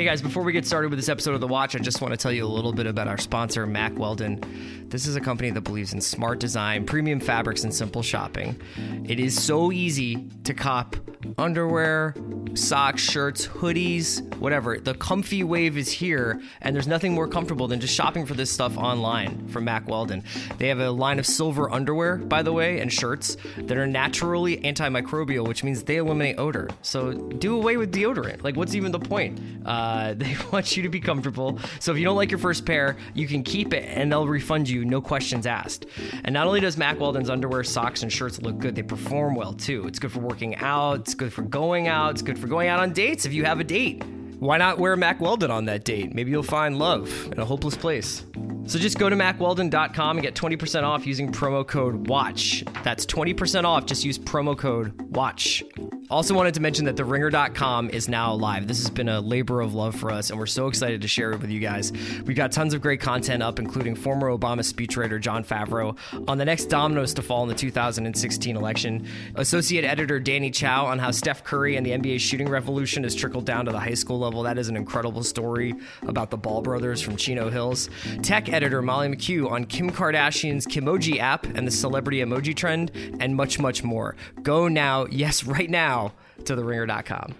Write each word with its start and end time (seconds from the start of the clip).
Hey 0.00 0.06
guys, 0.06 0.22
before 0.22 0.42
we 0.44 0.54
get 0.54 0.64
started 0.64 0.88
with 0.88 0.98
this 0.98 1.10
episode 1.10 1.34
of 1.34 1.42
The 1.42 1.46
Watch, 1.46 1.76
I 1.76 1.78
just 1.78 2.00
want 2.00 2.14
to 2.14 2.16
tell 2.16 2.32
you 2.32 2.46
a 2.46 2.48
little 2.48 2.72
bit 2.72 2.86
about 2.86 3.06
our 3.06 3.18
sponsor, 3.18 3.66
Mack 3.66 3.98
Weldon. 3.98 4.40
This 4.88 5.06
is 5.06 5.14
a 5.14 5.20
company 5.20 5.50
that 5.50 5.60
believes 5.60 5.92
in 5.92 6.00
smart 6.00 6.40
design, 6.40 6.86
premium 6.86 7.20
fabrics, 7.20 7.64
and 7.64 7.74
simple 7.74 8.02
shopping. 8.02 8.58
It 9.06 9.20
is 9.20 9.38
so 9.38 9.70
easy 9.70 10.26
to 10.44 10.54
cop 10.54 10.96
underwear, 11.36 12.14
socks, 12.54 13.02
shirts, 13.02 13.46
hoodies, 13.46 14.34
whatever. 14.36 14.78
The 14.78 14.94
comfy 14.94 15.44
wave 15.44 15.76
is 15.76 15.92
here, 15.92 16.40
and 16.62 16.74
there's 16.74 16.88
nothing 16.88 17.12
more 17.12 17.28
comfortable 17.28 17.68
than 17.68 17.78
just 17.78 17.94
shopping 17.94 18.24
for 18.24 18.32
this 18.32 18.50
stuff 18.50 18.78
online 18.78 19.48
from 19.48 19.64
Mack 19.64 19.86
Weldon. 19.86 20.24
They 20.56 20.68
have 20.68 20.80
a 20.80 20.90
line 20.90 21.18
of 21.18 21.26
silver 21.26 21.70
underwear, 21.70 22.16
by 22.16 22.42
the 22.42 22.52
way, 22.52 22.80
and 22.80 22.90
shirts 22.90 23.36
that 23.58 23.76
are 23.76 23.86
naturally 23.86 24.56
antimicrobial, 24.62 25.46
which 25.46 25.62
means 25.62 25.82
they 25.82 25.96
eliminate 25.96 26.38
odor. 26.38 26.70
So 26.80 27.12
do 27.12 27.54
away 27.54 27.76
with 27.76 27.92
deodorant. 27.92 28.42
Like, 28.42 28.56
what's 28.56 28.74
even 28.74 28.92
the 28.92 28.98
point? 28.98 29.38
Uh, 29.66 29.89
Uh, 29.90 30.14
they 30.16 30.36
want 30.52 30.76
you 30.76 30.82
to 30.84 30.88
be 30.88 31.00
comfortable. 31.00 31.58
So 31.80 31.92
if 31.92 31.98
you 31.98 32.04
don't 32.04 32.16
like 32.16 32.30
your 32.30 32.38
first 32.38 32.64
pair, 32.64 32.96
you 33.14 33.26
can 33.26 33.42
keep 33.42 33.72
it 33.74 33.84
and 33.84 34.10
they'll 34.10 34.28
refund 34.28 34.68
you, 34.68 34.84
no 34.84 35.00
questions 35.00 35.46
asked. 35.46 35.86
And 36.24 36.32
not 36.32 36.46
only 36.46 36.60
does 36.60 36.76
Mack 36.76 37.00
Weldon's 37.00 37.30
underwear, 37.30 37.64
socks, 37.64 38.02
and 38.02 38.12
shirts 38.12 38.40
look 38.40 38.58
good, 38.58 38.74
they 38.74 38.82
perform 38.82 39.34
well 39.34 39.52
too. 39.52 39.86
It's 39.86 39.98
good 39.98 40.12
for 40.12 40.20
working 40.20 40.54
out, 40.56 41.00
it's 41.00 41.14
good 41.14 41.32
for 41.32 41.42
going 41.42 41.88
out, 41.88 42.12
it's 42.12 42.22
good 42.22 42.38
for 42.38 42.46
going 42.46 42.68
out 42.68 42.80
on 42.80 42.92
dates 42.92 43.24
if 43.24 43.32
you 43.32 43.44
have 43.44 43.58
a 43.60 43.64
date. 43.64 44.04
Why 44.40 44.56
not 44.56 44.78
wear 44.78 44.96
Mack 44.96 45.20
Weldon 45.20 45.50
on 45.50 45.66
that 45.66 45.84
date? 45.84 46.14
Maybe 46.14 46.30
you'll 46.30 46.42
find 46.42 46.78
love 46.78 47.28
in 47.30 47.38
a 47.38 47.44
hopeless 47.44 47.76
place. 47.76 48.24
So 48.64 48.78
just 48.78 48.98
go 48.98 49.10
to 49.10 49.16
MackWeldon.com 49.16 50.16
and 50.16 50.22
get 50.22 50.34
20% 50.34 50.82
off 50.82 51.06
using 51.06 51.30
promo 51.30 51.66
code 51.66 52.06
WATCH. 52.08 52.64
That's 52.82 53.04
20% 53.04 53.64
off. 53.64 53.84
Just 53.84 54.02
use 54.02 54.18
promo 54.18 54.56
code 54.56 54.94
WATCH. 55.12 55.62
Also, 56.08 56.34
wanted 56.34 56.54
to 56.54 56.60
mention 56.60 56.86
that 56.86 56.96
TheRinger.com 56.96 57.90
is 57.90 58.08
now 58.08 58.32
live. 58.32 58.66
This 58.66 58.78
has 58.80 58.90
been 58.90 59.08
a 59.08 59.20
labor 59.20 59.60
of 59.60 59.74
love 59.74 59.94
for 59.94 60.10
us, 60.10 60.30
and 60.30 60.38
we're 60.40 60.46
so 60.46 60.66
excited 60.66 61.02
to 61.02 61.08
share 61.08 61.30
it 61.32 61.40
with 61.40 61.50
you 61.50 61.60
guys. 61.60 61.92
We've 62.24 62.36
got 62.36 62.50
tons 62.50 62.74
of 62.74 62.80
great 62.80 63.00
content 63.00 63.44
up, 63.44 63.60
including 63.60 63.94
former 63.94 64.28
Obama 64.36 64.60
speechwriter 64.60 65.20
Jon 65.20 65.44
Favreau 65.44 65.96
on 66.28 66.36
the 66.36 66.44
next 66.44 66.64
dominoes 66.64 67.14
to 67.14 67.22
fall 67.22 67.44
in 67.44 67.48
the 67.48 67.54
2016 67.54 68.56
election, 68.56 69.06
Associate 69.36 69.84
Editor 69.84 70.18
Danny 70.18 70.50
Chau 70.50 70.86
on 70.86 70.98
how 70.98 71.12
Steph 71.12 71.44
Curry 71.44 71.76
and 71.76 71.86
the 71.86 71.90
NBA 71.90 72.18
shooting 72.18 72.48
revolution 72.48 73.04
has 73.04 73.14
trickled 73.14 73.44
down 73.44 73.66
to 73.66 73.72
the 73.72 73.78
high 73.78 73.94
school 73.94 74.18
level. 74.18 74.29
That 74.30 74.58
is 74.58 74.68
an 74.68 74.76
incredible 74.76 75.24
story 75.24 75.74
about 76.06 76.30
the 76.30 76.36
Ball 76.36 76.62
brothers 76.62 77.02
from 77.02 77.16
Chino 77.16 77.50
Hills. 77.50 77.90
Tech 78.22 78.48
editor 78.48 78.80
Molly 78.80 79.08
McHugh 79.08 79.50
on 79.50 79.64
Kim 79.64 79.90
Kardashian's 79.90 80.66
Kimoji 80.66 81.18
app 81.18 81.44
and 81.44 81.66
the 81.66 81.70
celebrity 81.70 82.20
emoji 82.20 82.54
trend, 82.54 82.92
and 83.20 83.34
much, 83.34 83.58
much 83.58 83.82
more. 83.82 84.16
Go 84.42 84.68
now, 84.68 85.06
yes, 85.06 85.44
right 85.44 85.68
now, 85.68 86.14
to 86.44 86.54
theringer.com. 86.54 87.34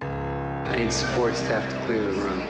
I 0.00 0.76
need 0.78 0.92
support 0.92 1.36
staff 1.36 1.70
to 1.70 1.86
clear 1.86 2.00
the 2.00 2.20
room. 2.22 2.40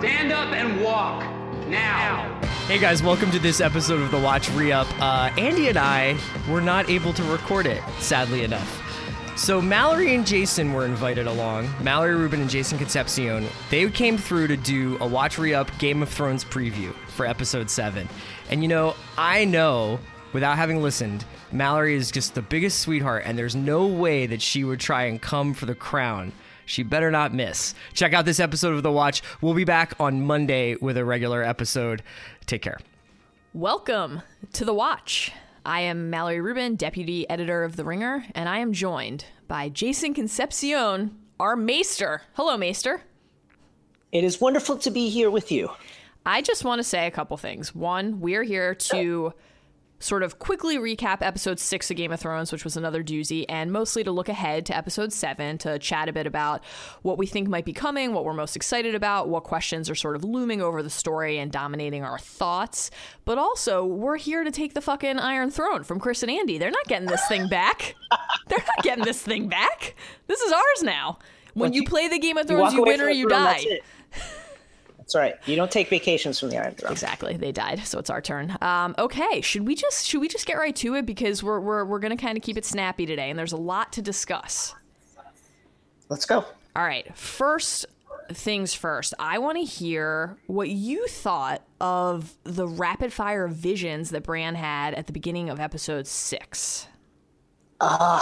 Stand 0.00 0.32
up 0.32 0.52
and 0.52 0.82
walk 0.82 1.22
now. 1.68 2.40
Hey 2.66 2.78
guys, 2.78 3.02
welcome 3.02 3.30
to 3.30 3.38
this 3.38 3.60
episode 3.60 4.00
of 4.00 4.10
the 4.10 4.18
Watch 4.18 4.50
Re 4.50 4.72
Up. 4.72 4.88
Uh, 5.00 5.30
Andy 5.38 5.68
and 5.68 5.78
I 5.78 6.18
were 6.50 6.60
not 6.60 6.90
able 6.90 7.12
to 7.12 7.22
record 7.24 7.66
it, 7.66 7.82
sadly 7.98 8.42
enough. 8.42 8.85
So 9.36 9.60
Mallory 9.60 10.14
and 10.14 10.26
Jason 10.26 10.72
were 10.72 10.86
invited 10.86 11.26
along. 11.26 11.68
Mallory 11.82 12.16
Rubin 12.16 12.40
and 12.40 12.48
Jason 12.48 12.78
Concepcion. 12.78 13.46
They 13.70 13.88
came 13.90 14.16
through 14.16 14.46
to 14.46 14.56
do 14.56 14.96
a 14.98 15.06
Watch 15.06 15.36
Re 15.38 15.52
Up 15.52 15.70
Game 15.78 16.02
of 16.02 16.08
Thrones 16.08 16.42
preview 16.42 16.94
for 17.08 17.26
episode 17.26 17.68
7. 17.68 18.08
And 18.48 18.62
you 18.62 18.68
know, 18.68 18.96
I 19.18 19.44
know 19.44 20.00
without 20.32 20.56
having 20.56 20.82
listened, 20.82 21.26
Mallory 21.52 21.94
is 21.94 22.10
just 22.10 22.34
the 22.34 22.40
biggest 22.40 22.80
sweetheart 22.80 23.24
and 23.26 23.38
there's 23.38 23.54
no 23.54 23.86
way 23.86 24.26
that 24.26 24.40
she 24.40 24.64
would 24.64 24.80
try 24.80 25.04
and 25.04 25.20
come 25.20 25.52
for 25.52 25.66
the 25.66 25.74
crown. 25.74 26.32
She 26.64 26.82
better 26.82 27.10
not 27.10 27.34
miss. 27.34 27.74
Check 27.92 28.14
out 28.14 28.24
this 28.24 28.40
episode 28.40 28.74
of 28.74 28.82
The 28.82 28.90
Watch. 28.90 29.22
We'll 29.42 29.54
be 29.54 29.64
back 29.64 29.92
on 30.00 30.24
Monday 30.26 30.76
with 30.76 30.96
a 30.96 31.04
regular 31.04 31.42
episode. 31.42 32.02
Take 32.46 32.62
care. 32.62 32.78
Welcome 33.52 34.22
to 34.54 34.64
The 34.64 34.74
Watch. 34.74 35.30
I 35.66 35.80
am 35.80 36.10
Mallory 36.10 36.40
Rubin, 36.40 36.76
deputy 36.76 37.28
editor 37.28 37.64
of 37.64 37.74
The 37.74 37.82
Ringer, 37.82 38.24
and 38.36 38.48
I 38.48 38.58
am 38.58 38.72
joined 38.72 39.24
by 39.48 39.68
Jason 39.68 40.14
Concepcion, 40.14 41.18
our 41.40 41.56
maester. 41.56 42.22
Hello, 42.34 42.56
maester. 42.56 43.02
It 44.12 44.22
is 44.22 44.40
wonderful 44.40 44.78
to 44.78 44.92
be 44.92 45.08
here 45.08 45.28
with 45.28 45.50
you. 45.50 45.70
I 46.24 46.40
just 46.40 46.62
want 46.62 46.78
to 46.78 46.84
say 46.84 47.08
a 47.08 47.10
couple 47.10 47.36
things. 47.36 47.74
One, 47.74 48.20
we're 48.20 48.44
here 48.44 48.76
to 48.76 49.32
sort 49.98 50.22
of 50.22 50.38
quickly 50.38 50.76
recap 50.76 51.18
episode 51.20 51.58
six 51.58 51.90
of 51.90 51.96
Game 51.96 52.12
of 52.12 52.20
Thrones, 52.20 52.52
which 52.52 52.64
was 52.64 52.76
another 52.76 53.02
doozy, 53.02 53.44
and 53.48 53.72
mostly 53.72 54.04
to 54.04 54.10
look 54.10 54.28
ahead 54.28 54.66
to 54.66 54.76
episode 54.76 55.12
seven 55.12 55.58
to 55.58 55.78
chat 55.78 56.08
a 56.08 56.12
bit 56.12 56.26
about 56.26 56.64
what 57.02 57.18
we 57.18 57.26
think 57.26 57.48
might 57.48 57.64
be 57.64 57.72
coming, 57.72 58.12
what 58.12 58.24
we're 58.24 58.32
most 58.32 58.56
excited 58.56 58.94
about, 58.94 59.28
what 59.28 59.44
questions 59.44 59.88
are 59.88 59.94
sort 59.94 60.16
of 60.16 60.24
looming 60.24 60.60
over 60.60 60.82
the 60.82 60.90
story 60.90 61.38
and 61.38 61.50
dominating 61.50 62.04
our 62.04 62.18
thoughts. 62.18 62.90
But 63.24 63.38
also, 63.38 63.84
we're 63.84 64.16
here 64.16 64.44
to 64.44 64.50
take 64.50 64.74
the 64.74 64.80
fucking 64.80 65.18
Iron 65.18 65.50
Throne 65.50 65.82
from 65.82 65.98
Chris 65.98 66.22
and 66.22 66.30
Andy. 66.30 66.58
They're 66.58 66.70
not 66.70 66.86
getting 66.86 67.08
this 67.08 67.26
thing 67.28 67.48
back. 67.48 67.94
They're 68.48 68.58
not 68.58 68.84
getting 68.84 69.04
this 69.04 69.22
thing 69.22 69.48
back. 69.48 69.96
This 70.26 70.40
is 70.40 70.52
ours 70.52 70.82
now. 70.82 71.18
When 71.54 71.72
you, 71.72 71.84
play 71.84 72.08
the 72.08 72.18
Game 72.18 72.36
of 72.36 72.46
Thrones, 72.46 72.74
you, 72.74 72.82
win 72.82 73.00
or 73.00 73.08
you 73.08 73.28
die. 73.28 73.64
That's 75.06 75.14
right. 75.14 75.36
You 75.46 75.54
don't 75.54 75.70
take 75.70 75.88
vacations 75.88 76.40
from 76.40 76.50
the 76.50 76.58
Iron 76.58 76.74
Throne. 76.74 76.90
Exactly. 76.90 77.36
They 77.36 77.52
died, 77.52 77.86
so 77.86 78.00
it's 78.00 78.10
our 78.10 78.20
turn. 78.20 78.56
Um, 78.60 78.92
okay. 78.98 79.40
Should 79.40 79.64
we 79.64 79.76
just 79.76 80.04
should 80.04 80.20
we 80.20 80.26
just 80.26 80.46
get 80.46 80.58
right 80.58 80.74
to 80.76 80.96
it 80.96 81.06
because 81.06 81.44
we're 81.44 81.60
we're 81.60 81.84
we're 81.84 82.00
gonna 82.00 82.16
kind 82.16 82.36
of 82.36 82.42
keep 82.42 82.58
it 82.58 82.64
snappy 82.64 83.06
today, 83.06 83.30
and 83.30 83.38
there's 83.38 83.52
a 83.52 83.56
lot 83.56 83.92
to 83.92 84.02
discuss. 84.02 84.74
Let's 86.08 86.26
go. 86.26 86.44
All 86.74 86.82
right. 86.82 87.16
First 87.16 87.86
things 88.32 88.74
first. 88.74 89.14
I 89.20 89.38
want 89.38 89.58
to 89.58 89.64
hear 89.64 90.38
what 90.48 90.70
you 90.70 91.06
thought 91.06 91.62
of 91.80 92.34
the 92.42 92.66
rapid 92.66 93.12
fire 93.12 93.46
visions 93.46 94.10
that 94.10 94.24
Bran 94.24 94.56
had 94.56 94.92
at 94.94 95.06
the 95.06 95.12
beginning 95.12 95.50
of 95.50 95.60
episode 95.60 96.08
six. 96.08 96.88
Uh, 97.80 98.20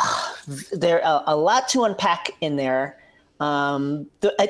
there 0.71 0.99
a, 0.99 1.23
a 1.29 1.37
lot 1.37 1.67
to 1.71 1.85
unpack 1.85 2.31
in 2.43 2.57
there. 2.57 2.99
Um, 3.41 4.07
the, 4.21 4.35
I, 4.39 4.49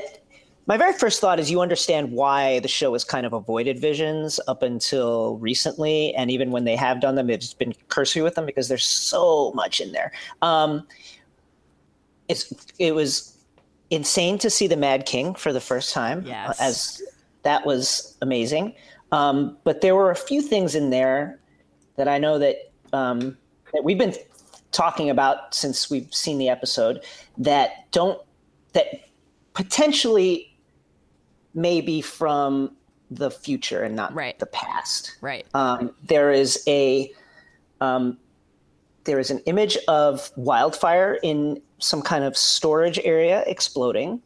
my 0.66 0.76
very 0.76 0.94
first 0.94 1.20
thought 1.20 1.38
is 1.38 1.50
you 1.50 1.60
understand 1.60 2.12
why 2.12 2.58
the 2.60 2.68
show 2.68 2.92
has 2.94 3.04
kind 3.04 3.26
of 3.26 3.32
avoided 3.32 3.78
visions 3.78 4.40
up 4.48 4.62
until 4.62 5.36
recently, 5.38 6.14
and 6.14 6.30
even 6.30 6.50
when 6.50 6.64
they 6.64 6.76
have 6.76 7.00
done 7.00 7.16
them, 7.16 7.28
it's 7.28 7.52
been 7.52 7.74
cursory 7.88 8.22
with 8.22 8.34
them 8.34 8.46
because 8.46 8.68
there's 8.68 8.84
so 8.84 9.52
much 9.54 9.80
in 9.80 9.92
there. 9.92 10.12
Um, 10.40 10.86
it's 12.28 12.52
it 12.78 12.94
was 12.94 13.36
insane 13.90 14.38
to 14.38 14.48
see 14.48 14.66
the 14.66 14.76
Mad 14.76 15.04
King 15.04 15.34
for 15.34 15.52
the 15.52 15.60
first 15.60 15.92
time, 15.92 16.24
yes. 16.26 16.58
as 16.60 17.02
that 17.42 17.66
was 17.66 18.16
amazing. 18.22 18.74
Um, 19.12 19.58
but 19.64 19.82
there 19.82 19.94
were 19.94 20.10
a 20.10 20.16
few 20.16 20.40
things 20.40 20.74
in 20.74 20.88
there 20.88 21.38
that 21.96 22.08
I 22.08 22.16
know 22.16 22.38
that 22.38 22.72
um, 22.94 23.36
that 23.74 23.84
we've 23.84 23.98
been 23.98 24.14
talking 24.72 25.10
about 25.10 25.54
since 25.54 25.90
we've 25.90 26.12
seen 26.12 26.38
the 26.38 26.48
episode 26.48 27.04
that 27.36 27.90
don't 27.92 28.18
that 28.72 28.86
potentially 29.52 30.53
maybe 31.54 32.00
from 32.00 32.76
the 33.10 33.30
future 33.30 33.82
and 33.82 33.94
not 33.94 34.14
right. 34.14 34.38
the 34.38 34.46
past. 34.46 35.16
Right. 35.20 35.46
Um, 35.54 35.94
there 36.02 36.32
is 36.32 36.62
a 36.66 37.12
um, 37.80 38.18
there 39.04 39.18
is 39.18 39.30
an 39.30 39.40
image 39.40 39.76
of 39.88 40.30
wildfire 40.36 41.18
in 41.22 41.60
some 41.78 42.02
kind 42.02 42.24
of 42.24 42.36
storage 42.36 42.98
area 43.04 43.44
exploding, 43.46 44.22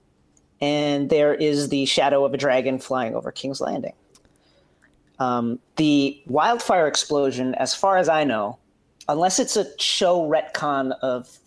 and 0.60 1.10
there 1.10 1.34
is 1.34 1.68
the 1.68 1.84
shadow 1.86 2.24
of 2.24 2.34
a 2.34 2.36
dragon 2.36 2.78
flying 2.78 3.14
over 3.14 3.32
King's 3.32 3.60
Landing. 3.60 3.94
Um, 5.18 5.58
the 5.76 6.22
wildfire 6.26 6.86
explosion, 6.86 7.54
as 7.56 7.74
far 7.74 7.96
as 7.96 8.08
I 8.08 8.22
know, 8.22 8.58
unless 9.08 9.40
it's 9.40 9.56
a 9.56 9.66
show 9.78 10.28
retcon 10.28 10.92
of 11.02 11.38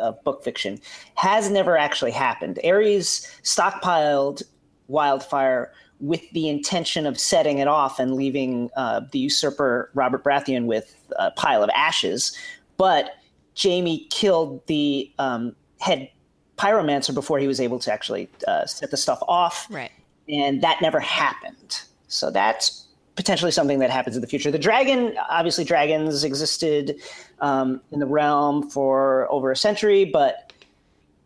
of 0.00 0.22
book 0.24 0.42
fiction, 0.42 0.80
has 1.14 1.48
never 1.50 1.78
actually 1.78 2.10
happened. 2.10 2.58
Aerys 2.64 3.30
stockpiled 3.42 4.42
wildfire 4.88 5.72
with 6.00 6.28
the 6.32 6.48
intention 6.48 7.06
of 7.06 7.18
setting 7.18 7.58
it 7.58 7.68
off 7.68 7.98
and 7.98 8.14
leaving 8.14 8.70
uh, 8.76 9.00
the 9.12 9.18
usurper 9.18 9.90
Robert 9.94 10.24
Baratheon 10.24 10.66
with 10.66 10.96
a 11.16 11.30
pile 11.30 11.62
of 11.62 11.70
ashes. 11.70 12.36
But 12.76 13.16
Jaime 13.60 14.06
killed 14.10 14.66
the 14.66 15.10
um, 15.18 15.54
head 15.80 16.10
pyromancer 16.56 17.14
before 17.14 17.38
he 17.38 17.46
was 17.46 17.60
able 17.60 17.78
to 17.80 17.92
actually 17.92 18.28
uh, 18.46 18.66
set 18.66 18.90
the 18.90 18.96
stuff 18.96 19.20
off. 19.28 19.66
Right. 19.70 19.92
And 20.28 20.62
that 20.62 20.80
never 20.82 21.00
happened. 21.00 21.80
So 22.08 22.30
that's 22.30 22.86
potentially 23.16 23.50
something 23.50 23.78
that 23.78 23.90
happens 23.90 24.16
in 24.16 24.22
the 24.22 24.28
future. 24.28 24.50
The 24.50 24.58
dragon, 24.58 25.16
obviously, 25.30 25.64
dragons 25.64 26.24
existed 26.24 27.00
um, 27.40 27.80
in 27.92 28.00
the 28.00 28.06
realm 28.06 28.68
for 28.70 29.30
over 29.30 29.52
a 29.52 29.56
century, 29.56 30.04
but 30.04 30.52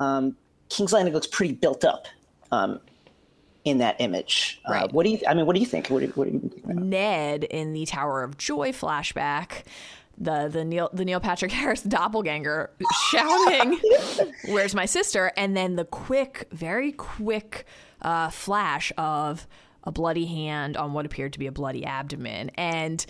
um, 0.01 0.37
King's 0.69 0.93
Landing 0.93 1.15
looks 1.15 1.27
pretty 1.27 1.55
built 1.55 1.85
up 1.85 2.07
um, 2.53 2.81
in 3.69 3.79
that 3.79 3.97
image. 4.01 4.61
Right. 4.69 4.85
Uh, 4.85 4.89
what 4.89 5.05
do 5.05 5.11
you? 5.11 5.21
I 5.29 5.35
mean, 5.35 5.47
what 5.47 5.55
do 5.55 5.61
you 5.61 5.67
think? 5.67 5.89
What 5.89 6.01
do 6.01 6.07
you, 6.07 6.13
what 6.13 6.27
do 6.27 6.33
you 6.35 6.41
think? 6.41 6.65
About? 6.65 6.77
Ned 6.77 7.45
in 7.45 7.73
the 7.73 7.87
Tower 7.87 8.23
of 8.23 8.37
Joy 8.37 8.73
flashback 8.73 9.65
the 10.21 10.49
the 10.53 10.65
Neil 10.65 10.91
the 10.93 11.05
Neil 11.05 11.21
Patrick 11.21 11.53
Harris 11.61 11.83
doppelganger 11.83 12.71
shouting, 13.11 13.79
"Where's 14.49 14.75
my 14.75 14.87
sister?" 14.87 15.33
And 15.37 15.57
then 15.57 15.77
the 15.77 15.85
quick, 15.85 16.49
very 16.53 16.93
quick 16.93 17.65
uh, 18.03 18.31
flash 18.31 18.93
of 18.99 19.47
a 19.85 19.93
bloody 19.93 20.27
hand 20.27 20.77
on 20.77 20.93
what 20.93 21.07
appeared 21.07 21.33
to 21.33 21.39
be 21.39 21.47
a 21.47 21.53
bloody 21.53 21.85
abdomen. 21.85 22.51
And 22.57 23.05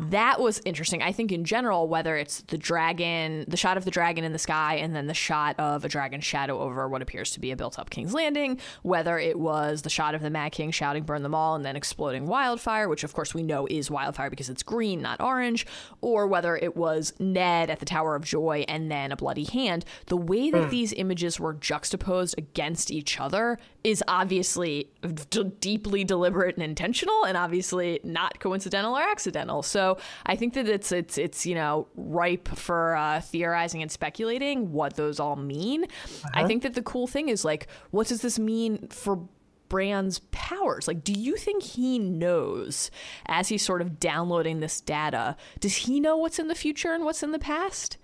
that 0.00 0.40
was 0.40 0.60
interesting. 0.64 1.02
I 1.02 1.12
think 1.12 1.30
in 1.30 1.44
general, 1.44 1.86
whether 1.88 2.16
it's 2.16 2.42
the 2.42 2.58
dragon, 2.58 3.44
the 3.46 3.56
shot 3.56 3.76
of 3.76 3.84
the 3.84 3.90
dragon 3.90 4.24
in 4.24 4.32
the 4.32 4.38
sky, 4.38 4.76
and 4.76 4.94
then 4.96 5.06
the 5.06 5.14
shot 5.14 5.58
of 5.58 5.84
a 5.84 5.88
dragon 5.88 6.20
shadow 6.20 6.58
over 6.58 6.88
what 6.88 7.02
appears 7.02 7.30
to 7.32 7.40
be 7.40 7.50
a 7.50 7.56
built 7.56 7.78
up 7.78 7.90
King's 7.90 8.14
Landing, 8.14 8.58
whether 8.82 9.18
it 9.18 9.38
was 9.38 9.82
the 9.82 9.90
shot 9.90 10.14
of 10.14 10.22
the 10.22 10.30
Mad 10.30 10.52
King 10.52 10.70
shouting, 10.70 11.04
burn 11.04 11.22
them 11.22 11.34
all, 11.34 11.54
and 11.54 11.64
then 11.64 11.76
exploding 11.76 12.26
wildfire, 12.26 12.88
which 12.88 13.04
of 13.04 13.12
course 13.12 13.34
we 13.34 13.42
know 13.42 13.66
is 13.70 13.90
wildfire 13.90 14.30
because 14.30 14.48
it's 14.48 14.62
green, 14.62 15.00
not 15.00 15.20
orange, 15.20 15.66
or 16.00 16.26
whether 16.26 16.56
it 16.56 16.76
was 16.76 17.12
Ned 17.18 17.70
at 17.70 17.80
the 17.80 17.86
Tower 17.86 18.16
of 18.16 18.24
Joy 18.24 18.64
and 18.66 18.90
then 18.90 19.12
a 19.12 19.16
bloody 19.16 19.44
hand, 19.44 19.84
the 20.06 20.16
way 20.16 20.50
that 20.50 20.64
hmm. 20.64 20.70
these 20.70 20.92
images 20.94 21.38
were 21.38 21.54
juxtaposed 21.54 22.34
against 22.38 22.90
each 22.90 23.20
other 23.20 23.58
is 23.82 24.02
obviously 24.08 24.90
d- 25.30 25.44
deeply 25.60 26.04
deliberate 26.14 26.54
and 26.54 26.62
intentional 26.62 27.24
and 27.24 27.36
obviously 27.36 27.98
not 28.04 28.38
coincidental 28.38 28.96
or 28.96 29.02
accidental 29.02 29.64
so 29.64 29.98
i 30.26 30.36
think 30.36 30.54
that 30.54 30.68
it's 30.68 30.92
it's 30.92 31.18
it's 31.18 31.44
you 31.44 31.56
know 31.56 31.88
ripe 31.96 32.46
for 32.48 32.94
uh, 32.94 33.20
theorizing 33.20 33.82
and 33.82 33.90
speculating 33.90 34.70
what 34.70 34.94
those 34.94 35.18
all 35.18 35.34
mean 35.34 35.84
i 36.32 36.46
think 36.46 36.62
that 36.62 36.74
the 36.74 36.82
cool 36.82 37.08
thing 37.08 37.28
is 37.28 37.44
like 37.44 37.66
what 37.90 38.06
does 38.06 38.22
this 38.22 38.38
mean 38.38 38.86
for 38.88 39.28
Bran's 39.70 40.20
powers? 40.30 40.86
Like, 40.86 41.02
do 41.02 41.12
you 41.12 41.36
think 41.36 41.62
he 41.62 41.98
knows 41.98 42.92
as 43.26 43.48
he's 43.48 43.62
sort 43.62 43.80
of 43.80 43.98
downloading 43.98 44.60
this 44.60 44.80
data? 44.80 45.36
Does 45.58 45.74
he 45.74 45.98
know 45.98 46.16
what's 46.16 46.38
in 46.38 46.46
the 46.46 46.54
future 46.54 46.92
and 46.92 47.04
what's 47.04 47.24
in 47.24 47.32
the 47.32 47.40
past? 47.40 47.96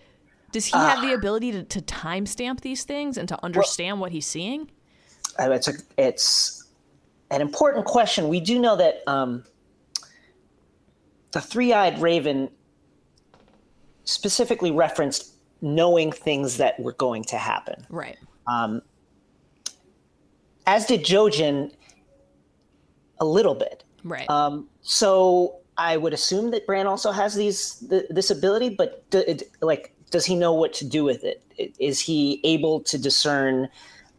Does 0.50 0.66
he 0.66 0.76
have 0.76 1.00
the 1.00 1.12
ability 1.12 1.52
to, 1.52 1.62
to 1.62 1.80
timestamp 1.80 2.62
these 2.62 2.82
things 2.82 3.16
and 3.16 3.28
to 3.28 3.38
understand 3.44 4.00
what 4.00 4.10
he's 4.10 4.26
seeing? 4.26 4.68
Uh, 5.38 5.52
it's 5.52 5.68
a, 5.68 5.74
it's 5.96 6.59
an 7.30 7.40
important 7.40 7.84
question. 7.84 8.28
We 8.28 8.40
do 8.40 8.58
know 8.58 8.76
that 8.76 9.02
um, 9.06 9.44
the 11.32 11.40
three-eyed 11.40 12.00
raven 12.00 12.50
specifically 14.04 14.70
referenced 14.70 15.34
knowing 15.62 16.10
things 16.10 16.56
that 16.56 16.78
were 16.80 16.92
going 16.94 17.22
to 17.24 17.36
happen, 17.36 17.86
Right. 17.90 18.16
as 20.66 20.86
did 20.86 21.04
Jojen 21.04 21.72
a 23.20 23.24
little 23.24 23.54
bit. 23.54 23.84
Right. 24.02 24.28
Um, 24.30 24.68
so 24.82 25.56
I 25.76 25.96
would 25.96 26.12
assume 26.14 26.50
that 26.52 26.66
Bran 26.66 26.86
also 26.86 27.12
has 27.12 27.34
these 27.34 27.84
th- 27.90 28.06
this 28.10 28.30
ability, 28.30 28.70
but 28.70 29.08
d- 29.10 29.40
like, 29.60 29.94
does 30.10 30.24
he 30.24 30.34
know 30.34 30.54
what 30.54 30.72
to 30.74 30.84
do 30.86 31.04
with 31.04 31.22
it? 31.24 31.42
Is 31.78 32.00
he 32.00 32.40
able 32.44 32.80
to 32.80 32.98
discern 32.98 33.68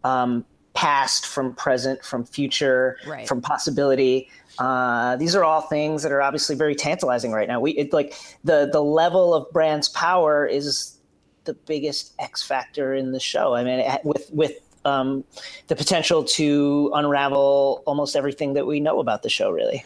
um, 0.04 0.46
past 0.73 1.25
from 1.25 1.53
present, 1.56 2.03
from 2.03 2.23
future, 2.25 2.97
Right. 3.07 3.27
from 3.27 3.41
possibility? 3.41 4.29
Uh, 4.59 5.15
these 5.18 5.35
are 5.35 5.44
all 5.44 5.62
things 5.62 6.03
that 6.03 6.12
are 6.12 6.21
obviously 6.21 6.56
very 6.56 6.75
tantalizing 6.75 7.31
right 7.31 7.47
now. 7.47 7.59
We 7.59 7.71
it, 7.71 7.94
like 7.94 8.13
the 8.44 8.69
the 8.71 8.81
level 8.83 9.33
of 9.33 9.50
Bran's 9.51 9.89
power 9.89 10.45
is 10.45 10.97
the 11.45 11.53
biggest 11.53 12.13
X 12.19 12.44
factor 12.44 12.94
in 12.94 13.12
the 13.12 13.19
show. 13.19 13.53
I 13.56 13.63
mean, 13.63 13.79
it- 13.79 14.06
with 14.06 14.29
with 14.31 14.53
um, 14.83 15.23
the 15.68 15.75
potential 15.75 16.23
to 16.23 16.91
unravel 16.95 17.83
almost 17.85 18.15
everything 18.15 18.53
that 18.53 18.65
we 18.65 18.79
know 18.79 19.00
about 19.00 19.21
the 19.24 19.29
show, 19.29 19.51
really. 19.51 19.85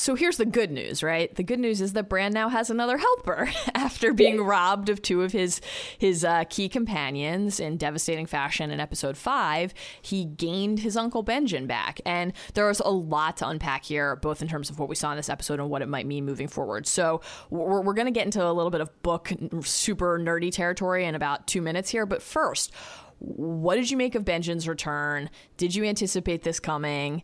So 0.00 0.14
here's 0.14 0.38
the 0.38 0.46
good 0.46 0.70
news, 0.70 1.02
right? 1.02 1.32
The 1.34 1.42
good 1.42 1.60
news 1.60 1.82
is 1.82 1.92
that 1.92 2.08
Bran 2.08 2.32
now 2.32 2.48
has 2.48 2.70
another 2.70 2.96
helper 2.96 3.50
after 3.74 4.14
being 4.14 4.40
robbed 4.40 4.88
of 4.88 5.02
two 5.02 5.22
of 5.22 5.32
his 5.32 5.60
his 5.98 6.24
uh, 6.24 6.44
key 6.48 6.70
companions 6.70 7.60
in 7.60 7.76
devastating 7.76 8.24
fashion 8.24 8.70
in 8.70 8.80
episode 8.80 9.18
five. 9.18 9.74
He 10.00 10.24
gained 10.24 10.78
his 10.78 10.96
uncle 10.96 11.22
Benjen 11.22 11.66
back, 11.66 12.00
and 12.06 12.32
there 12.54 12.66
was 12.66 12.80
a 12.80 12.88
lot 12.88 13.36
to 13.36 13.48
unpack 13.48 13.84
here, 13.84 14.16
both 14.16 14.40
in 14.40 14.48
terms 14.48 14.70
of 14.70 14.78
what 14.78 14.88
we 14.88 14.94
saw 14.94 15.10
in 15.10 15.18
this 15.18 15.28
episode 15.28 15.60
and 15.60 15.68
what 15.68 15.82
it 15.82 15.88
might 15.88 16.06
mean 16.06 16.24
moving 16.24 16.48
forward. 16.48 16.86
So 16.86 17.20
we're, 17.50 17.82
we're 17.82 17.92
going 17.92 18.06
to 18.06 18.10
get 18.10 18.24
into 18.24 18.42
a 18.42 18.54
little 18.54 18.70
bit 18.70 18.80
of 18.80 19.02
book 19.02 19.30
super 19.60 20.18
nerdy 20.18 20.50
territory 20.50 21.04
in 21.04 21.14
about 21.14 21.46
two 21.46 21.60
minutes 21.60 21.90
here, 21.90 22.06
but 22.06 22.22
first. 22.22 22.72
What 23.20 23.76
did 23.76 23.90
you 23.90 23.96
make 23.96 24.14
of 24.14 24.24
Benjen's 24.24 24.66
return? 24.66 25.30
Did 25.56 25.74
you 25.74 25.84
anticipate 25.84 26.42
this 26.42 26.58
coming? 26.58 27.22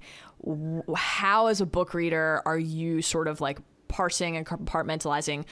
how 0.95 1.47
as 1.47 1.61
a 1.61 1.67
book 1.67 1.95
reader 1.95 2.43
are 2.47 2.59
you 2.59 3.03
sort 3.03 3.29
of 3.29 3.41
like 3.41 3.59
parsing 3.89 4.37
and 4.37 4.47
compartmentalizing 4.47 5.45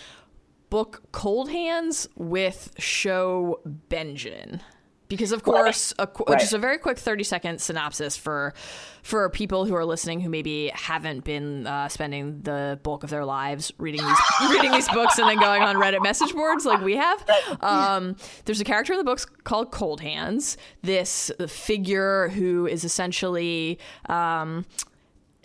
book 0.71 1.03
cold 1.13 1.51
hands 1.51 2.09
with 2.17 2.73
show 2.79 3.61
Benjen 3.89 4.61
because 5.09 5.33
of 5.33 5.43
course 5.43 5.93
a, 5.99 6.09
Right. 6.29 6.39
just 6.41 6.53
a 6.53 6.59
very 6.59 6.79
quick 6.79 6.99
30 6.99 7.25
second 7.25 7.61
synopsis 7.61 8.17
for 8.17 8.55
for 9.03 9.29
people 9.29 9.67
who 9.67 9.75
are 9.75 9.85
listening 9.85 10.21
who 10.21 10.31
maybe 10.31 10.71
haven't 10.75 11.25
been 11.25 11.67
uh, 11.67 11.89
spending 11.89 12.41
the 12.43 12.79
bulk 12.83 13.05
of 13.05 13.11
their 13.11 13.25
lives 13.25 13.71
reading 13.79 14.01
these 14.05 14.19
reading 14.51 14.71
these 14.73 14.89
books 14.89 15.19
and 15.19 15.29
then 15.29 15.39
going 15.39 15.63
on 15.63 15.77
reddit 15.77 16.03
message 16.03 16.33
boards 16.33 16.65
like 16.65 16.81
we 16.81 16.97
have. 16.97 17.25
Um, 17.61 18.17
there's 18.47 18.61
a 18.61 18.65
character 18.65 18.93
in 18.95 18.99
the 18.99 19.05
books 19.05 19.25
called 19.45 19.71
cold 19.71 20.01
hands. 20.01 20.57
This 20.83 21.31
figure 21.49 22.29
who 22.31 22.67
is 22.67 22.83
essentially 22.85 23.79
um, 24.09 24.65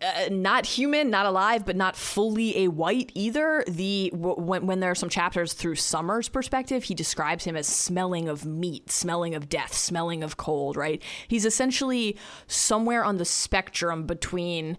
uh, 0.02 0.30
not 0.32 0.66
human, 0.66 1.10
not 1.10 1.26
alive, 1.26 1.66
but 1.66 1.76
not 1.76 1.96
fully 1.96 2.66
a 2.66 2.68
wight 2.70 3.12
either. 3.16 3.64
The 3.68 4.12
w- 4.14 4.36
when 4.36 4.66
when 4.66 4.80
there 4.80 4.92
are 4.92 4.96
some 4.96 5.10
chapters 5.10 5.54
through 5.54 5.76
Summer's 5.76 6.30
perspective, 6.30 6.86
he 6.86 6.96
describes 6.96 7.44
him 7.44 7.56
as 7.56 7.68
smelling 7.68 8.30
of 8.30 8.46
meat, 8.46 8.92
smelling 8.92 9.36
of 9.36 9.50
death, 9.50 9.74
smelling 9.74 10.24
of 10.24 10.38
cold. 10.38 10.78
Right? 10.78 11.02
He's 11.28 11.46
essentially 11.46 12.18
somewhere 12.48 13.04
on 13.04 13.18
the 13.18 13.26
spectrum 13.26 14.06
between 14.06 14.78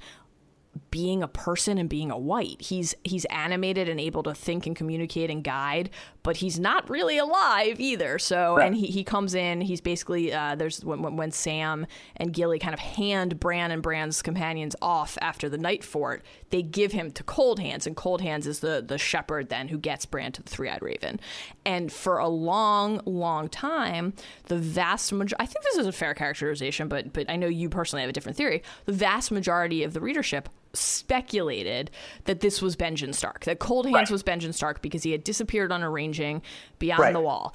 being 0.91 1.23
a 1.23 1.29
person 1.29 1.79
and 1.79 1.89
being 1.89 2.11
a 2.11 2.19
wight. 2.19 2.61
He's 2.61 2.95
he's 3.05 3.25
animated 3.27 3.89
and 3.89 4.01
able 4.01 4.23
to 4.25 4.35
think 4.35 4.67
and 4.67 4.77
communicate 4.77 5.31
and 5.31 5.43
guide, 5.43 5.91
but 6.23 6.37
he's 6.39 6.59
not 6.59 6.89
really 6.91 7.17
alive 7.19 7.81
either. 7.81 8.19
So 8.19 8.59
and 8.59 8.75
he, 8.75 8.87
he 8.87 9.05
comes 9.05 9.35
in. 9.35 9.61
He's 9.63 9.81
basically 9.81 10.33
uh, 10.33 10.55
there's 10.55 10.85
when, 10.85 11.03
when- 11.03 11.17
when 11.17 11.31
Sam 11.31 11.87
and 12.17 12.33
Gilly 12.33 12.59
kind 12.59 12.75
of 12.75 12.81
hand 12.81 13.41
Bran 13.41 13.71
and 13.71 13.83
Bran's 13.83 14.23
companions 14.23 14.77
off 14.83 15.17
after 15.21 15.49
the 15.49 15.59
Nightfort. 15.59 16.21
They 16.51 16.63
give 16.63 16.93
him 16.93 17.11
to 17.13 17.23
Cold 17.23 17.61
Hands, 17.61 17.87
and 17.87 17.97
Cold 17.97 18.21
Hands 18.21 18.47
is 18.47 18.61
the 18.61 18.85
the 18.87 18.99
shepherd 18.99 19.49
then 19.49 19.69
who 19.69 19.79
gets 19.79 20.05
Bran 20.07 20.33
to 20.33 20.43
the 20.43 20.51
Three 20.51 20.69
Eyed 20.69 20.83
Raven. 20.83 21.21
And 21.65 21.93
for 21.93 22.19
a 22.19 22.29
long, 22.29 23.01
long 23.05 23.49
time, 23.49 24.15
the 24.45 24.57
vast 24.57 25.13
majority. 25.13 25.37
I 25.43 25.47
think 25.47 25.65
this 25.65 25.77
is 25.77 25.87
a 25.87 25.93
fair 25.93 26.15
characterization, 26.15 26.89
but 26.89 27.13
but 27.13 27.31
I 27.31 27.37
know 27.37 27.47
you 27.47 27.69
personally 27.69 28.03
have 28.03 28.11
a 28.11 28.13
different 28.13 28.37
theory. 28.37 28.63
The 28.87 28.93
vast 28.93 29.31
majority 29.31 29.85
of 29.85 29.93
the 29.95 30.01
readership 30.01 30.49
speculated 30.73 31.91
that 32.25 32.41
this 32.41 32.63
was 32.63 32.77
Benjen 32.77 33.15
Stark, 33.15 33.45
that 33.45 33.59
Cold 33.59 33.87
Hands 33.89 34.11
was 34.11 34.23
Benjen 34.23 34.55
Stark 34.55 34.83
because 34.83 35.03
he 35.03 35.13
had 35.13 35.25
disappeared 35.25 35.73
on 35.73 35.83
a 35.83 35.91
ranging 35.91 36.43
beyond 36.79 37.01
Right. 37.01 37.13
the 37.13 37.21
wall. 37.21 37.55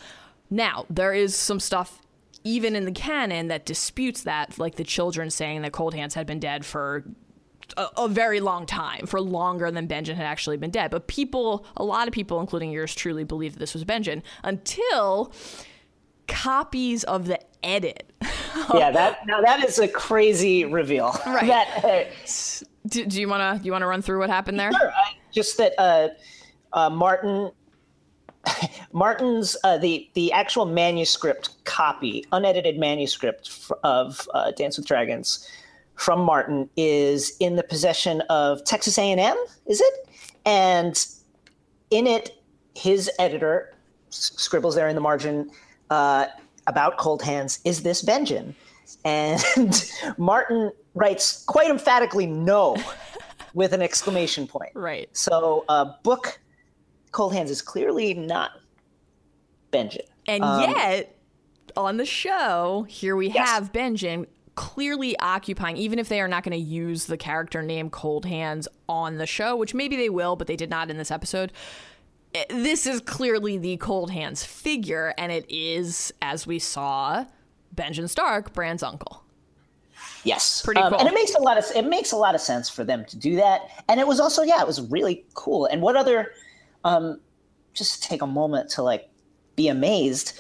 Now, 0.49 0.85
there 0.89 1.13
is 1.13 1.35
some 1.35 1.59
stuff 1.59 2.01
even 2.43 2.75
in 2.75 2.85
the 2.85 2.91
canon 2.91 3.47
that 3.47 3.65
disputes 3.65 4.21
that, 4.23 4.59
like 4.59 4.75
the 4.75 4.83
children 4.83 5.29
saying 5.29 5.63
that 5.63 5.71
Cold 5.71 5.95
Hands 5.95 6.13
had 6.13 6.27
been 6.27 6.39
dead 6.39 6.63
for 6.63 7.03
a, 7.75 7.87
a 7.97 8.07
very 8.07 8.39
long 8.39 8.67
time, 8.67 9.07
for 9.07 9.19
longer 9.19 9.71
than 9.71 9.87
Benjen 9.87 10.15
had 10.15 10.25
actually 10.25 10.57
been 10.57 10.69
dead. 10.69 10.91
But 10.91 11.07
people, 11.07 11.65
a 11.75 11.83
lot 11.83 12.07
of 12.07 12.13
people, 12.13 12.39
including 12.39 12.69
yours 12.71 12.93
truly, 12.93 13.23
believe 13.23 13.53
that 13.53 13.59
this 13.59 13.73
was 13.73 13.83
Benjen 13.83 14.21
until 14.43 15.33
copies 16.27 17.03
of 17.03 17.25
the 17.25 17.39
edit 17.63 18.11
yeah, 18.73 18.91
that 18.91 19.25
now 19.27 19.41
that 19.41 19.63
is 19.63 19.79
a 19.79 19.87
crazy 19.87 20.65
reveal. 20.65 21.15
Right. 21.25 21.47
that, 21.83 21.85
uh, 21.85 22.65
do, 22.87 23.05
do 23.05 23.19
you 23.19 23.27
want 23.27 23.59
to 23.61 23.65
you 23.65 23.71
want 23.71 23.81
to 23.81 23.87
run 23.87 24.01
through 24.01 24.19
what 24.19 24.29
happened 24.29 24.59
there? 24.59 24.71
Sure. 24.71 24.91
I- 24.91 25.13
just 25.31 25.57
that 25.57 25.73
uh, 25.77 26.09
uh, 26.73 26.89
Martin 26.89 27.51
Martin's 28.93 29.57
uh, 29.63 29.77
the 29.77 30.09
the 30.13 30.31
actual 30.31 30.65
manuscript 30.65 31.63
copy, 31.65 32.25
unedited 32.31 32.77
manuscript 32.77 33.71
of 33.83 34.27
uh, 34.33 34.51
Dance 34.51 34.77
with 34.77 34.87
Dragons 34.87 35.49
from 35.95 36.19
Martin 36.21 36.69
is 36.75 37.35
in 37.39 37.55
the 37.55 37.63
possession 37.63 38.21
of 38.29 38.63
Texas 38.65 38.97
A&M. 38.97 39.37
Is 39.65 39.81
it? 39.81 40.09
And 40.45 41.05
in 41.89 42.05
it, 42.05 42.41
his 42.75 43.09
editor 43.17 43.73
scribbles 44.09 44.75
there 44.75 44.89
in 44.89 44.95
the 44.95 45.01
margin 45.01 45.49
uh, 45.89 46.25
about 46.67 46.97
Cold 46.97 47.21
Hands. 47.21 47.59
Is 47.63 47.83
this 47.83 48.03
Benjen? 48.03 48.53
And 49.05 49.41
Martin 50.17 50.71
writes 50.95 51.43
quite 51.45 51.69
emphatically 51.69 52.25
no 52.25 52.75
with 53.53 53.71
an 53.71 53.81
exclamation 53.81 54.47
point. 54.47 54.71
Right. 54.73 55.07
So, 55.15 55.63
uh, 55.69 55.93
book 56.03 56.39
Cold 57.11 57.33
Hands 57.33 57.49
is 57.49 57.61
clearly 57.61 58.13
not 58.15 58.51
Benjen. 59.71 60.01
And 60.27 60.43
yet, 60.43 61.15
on 61.77 61.97
the 61.97 62.05
show, 62.05 62.85
here 62.89 63.15
we 63.15 63.29
Yes. 63.29 63.47
have 63.47 63.71
Benjen 63.71 64.25
clearly 64.55 65.17
occupying, 65.19 65.77
even 65.77 65.99
if 65.99 66.09
they 66.09 66.19
are 66.21 66.27
not 66.27 66.43
going 66.43 66.57
to 66.57 66.57
use 66.57 67.05
the 67.05 67.17
character 67.17 67.61
name 67.61 67.89
Cold 67.89 68.25
Hands 68.25 68.67
on 68.89 69.17
the 69.17 69.25
show, 69.27 69.55
which 69.55 69.73
maybe 69.73 69.95
they 69.95 70.09
will, 70.09 70.35
but 70.35 70.47
they 70.47 70.55
did 70.55 70.69
not 70.69 70.89
in 70.89 70.97
this 70.97 71.11
episode. 71.11 71.51
this 72.49 72.85
is 72.85 72.99
clearly 73.01 73.57
the 73.57 73.77
cold 73.77 74.11
hands 74.11 74.43
figure, 74.43 75.13
and 75.17 75.31
it 75.31 75.45
is, 75.47 76.13
as 76.21 76.45
we 76.45 76.59
saw, 76.59 77.23
Benjen 77.75 78.09
Stark, 78.09 78.53
Bran's 78.53 78.83
uncle. 78.83 79.23
Yes, 80.23 80.61
Pretty 80.63 80.81
Um, 80.81 80.91
cool. 80.91 80.99
and 80.99 81.07
it 81.07 81.13
makes 81.13 81.35
a 81.35 81.39
lot 81.41 81.57
of 81.57 81.65
it 81.75 81.85
makes 81.85 82.11
a 82.11 82.17
lot 82.17 82.33
of 82.35 82.41
sense 82.41 82.69
for 82.69 82.83
them 82.83 83.05
to 83.05 83.15
do 83.17 83.35
that. 83.35 83.61
And 83.87 83.99
it 83.99 84.07
was 84.07 84.19
also 84.19 84.41
yeah, 84.41 84.59
it 84.61 84.67
was 84.67 84.81
really 84.81 85.23
cool. 85.35 85.65
And 85.65 85.81
what 85.81 85.95
other, 85.95 86.31
um, 86.83 87.19
just 87.73 88.03
take 88.03 88.21
a 88.21 88.27
moment 88.27 88.69
to 88.71 88.81
like 88.83 89.07
be 89.55 89.67
amazed. 89.67 90.39